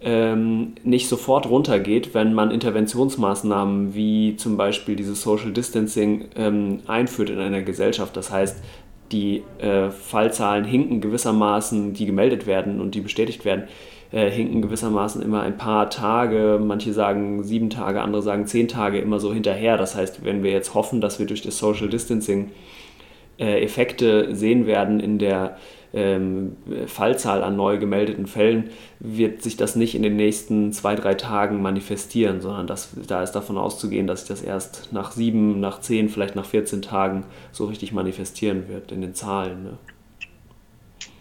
ähm, 0.00 0.74
nicht 0.84 1.08
sofort 1.08 1.48
runtergeht, 1.48 2.14
wenn 2.14 2.34
man 2.34 2.50
Interventionsmaßnahmen 2.50 3.94
wie 3.94 4.36
zum 4.36 4.56
Beispiel 4.56 4.96
dieses 4.96 5.22
Social 5.22 5.52
Distancing 5.52 6.26
ähm, 6.36 6.80
einführt 6.86 7.30
in 7.30 7.38
einer 7.38 7.62
Gesellschaft. 7.62 8.16
Das 8.16 8.30
heißt, 8.30 8.62
die 9.12 9.42
äh, 9.58 9.90
Fallzahlen 9.90 10.64
hinken 10.64 11.00
gewissermaßen, 11.00 11.94
die 11.94 12.06
gemeldet 12.06 12.46
werden 12.46 12.80
und 12.80 12.94
die 12.94 13.00
bestätigt 13.00 13.44
werden, 13.44 13.64
äh, 14.16 14.30
hinken 14.30 14.62
gewissermaßen 14.62 15.20
immer 15.20 15.42
ein 15.42 15.58
paar 15.58 15.90
Tage, 15.90 16.58
manche 16.58 16.94
sagen 16.94 17.44
sieben 17.44 17.68
Tage, 17.68 18.00
andere 18.00 18.22
sagen 18.22 18.46
zehn 18.46 18.66
Tage 18.66 18.98
immer 18.98 19.20
so 19.20 19.34
hinterher. 19.34 19.76
Das 19.76 19.94
heißt, 19.94 20.24
wenn 20.24 20.42
wir 20.42 20.52
jetzt 20.52 20.72
hoffen, 20.72 21.02
dass 21.02 21.18
wir 21.18 21.26
durch 21.26 21.42
das 21.42 21.58
Social 21.58 21.90
Distancing 21.90 22.50
äh, 23.38 23.62
Effekte 23.62 24.34
sehen 24.34 24.66
werden 24.66 25.00
in 25.00 25.18
der 25.18 25.58
ähm, 25.92 26.56
Fallzahl 26.86 27.44
an 27.44 27.56
neu 27.56 27.76
gemeldeten 27.76 28.26
Fällen, 28.26 28.70
wird 29.00 29.42
sich 29.42 29.58
das 29.58 29.76
nicht 29.76 29.94
in 29.94 30.02
den 30.02 30.16
nächsten 30.16 30.72
zwei, 30.72 30.94
drei 30.94 31.12
Tagen 31.12 31.60
manifestieren, 31.60 32.40
sondern 32.40 32.66
das, 32.66 32.92
da 33.06 33.22
ist 33.22 33.32
davon 33.32 33.58
auszugehen, 33.58 34.06
dass 34.06 34.20
sich 34.20 34.28
das 34.30 34.40
erst 34.40 34.94
nach 34.94 35.12
sieben, 35.12 35.60
nach 35.60 35.80
zehn, 35.80 36.08
vielleicht 36.08 36.36
nach 36.36 36.46
14 36.46 36.80
Tagen 36.80 37.24
so 37.52 37.66
richtig 37.66 37.92
manifestieren 37.92 38.66
wird 38.68 38.92
in 38.92 39.02
den 39.02 39.12
Zahlen. 39.12 39.62
Ne? 39.62 39.78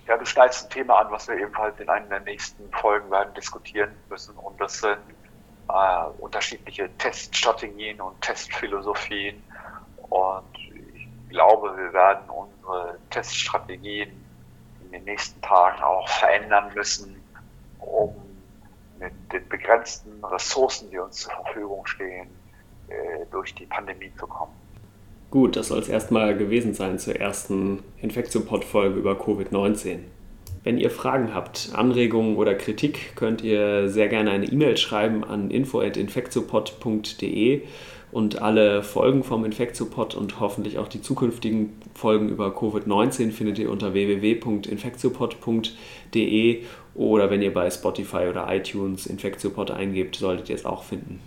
Ja, 0.08 0.18
du 0.18 0.26
schneidest 0.26 0.66
ein 0.66 0.70
Thema 0.70 1.00
an, 1.00 1.12
was 1.12 1.28
wir 1.28 1.36
ebenfalls 1.36 1.80
in 1.80 1.90
einer 1.90 2.06
der 2.08 2.20
nächsten 2.20 2.70
Folgen 2.72 3.10
werden 3.10 3.34
diskutieren 3.34 3.92
müssen. 4.08 4.36
Und 4.36 4.60
das 4.62 4.80
sind 4.80 5.00
äh, 5.68 6.06
unterschiedliche 6.20 6.96
Teststrategien 6.98 8.00
und 8.00 8.22
Testphilosophien. 8.22 9.42
Und 10.10 10.58
ich 10.58 11.08
glaube, 11.30 11.76
wir 11.76 11.92
werden 11.92 12.30
unsere 12.30 13.00
Teststrategien 13.10 14.10
in 14.82 14.92
den 14.92 15.04
nächsten 15.06 15.42
Tagen 15.42 15.82
auch 15.82 16.08
verändern 16.08 16.72
müssen, 16.76 17.20
um 17.80 18.16
mit 19.00 19.14
den 19.34 19.48
begrenzten 19.50 20.24
Ressourcen, 20.24 20.92
die 20.92 21.00
uns 21.00 21.22
zur 21.22 21.34
Verfügung 21.34 21.86
stehen, 21.88 22.30
äh, 22.90 23.26
durch 23.32 23.56
die 23.56 23.66
Pandemie 23.66 24.14
zu 24.16 24.28
kommen. 24.28 24.54
Gut, 25.36 25.56
das 25.58 25.68
soll 25.68 25.80
es 25.80 25.90
erstmal 25.90 26.38
gewesen 26.38 26.74
sein 26.74 26.98
zur 26.98 27.18
ersten 27.18 27.80
Infektio-Pod-Folge 28.02 28.98
über 28.98 29.20
Covid-19. 29.20 29.98
Wenn 30.64 30.78
ihr 30.78 30.90
Fragen 30.90 31.34
habt, 31.34 31.72
Anregungen 31.74 32.38
oder 32.38 32.56
Kritik, 32.56 33.18
könnt 33.18 33.44
ihr 33.44 33.90
sehr 33.90 34.08
gerne 34.08 34.32
eine 34.32 34.46
E-Mail 34.46 34.78
schreiben 34.78 35.26
an 35.26 35.52
info.infektiopod.de 35.52 37.64
und 38.14 38.42
alle 38.42 38.82
Folgen 38.82 39.26
vom 39.26 39.44
Infektiopod 39.44 40.16
und 40.16 40.40
hoffentlich 40.40 40.78
auch 40.78 40.88
die 40.88 41.02
zukünftigen 41.02 41.74
Folgen 41.96 42.30
über 42.30 42.58
Covid-19 42.58 43.32
findet 43.32 43.60
ihr 43.60 43.70
unter 43.70 43.92
www.infektiopod.de 43.92 46.64
oder 46.94 47.30
wenn 47.30 47.42
ihr 47.42 47.54
bei 47.54 47.70
Spotify 47.70 48.28
oder 48.30 48.48
iTunes 48.56 49.06
Infektiopod 49.06 49.72
eingebt, 49.72 50.16
solltet 50.16 50.48
ihr 50.48 50.56
es 50.56 50.64
auch 50.64 50.84
finden. 50.84 51.20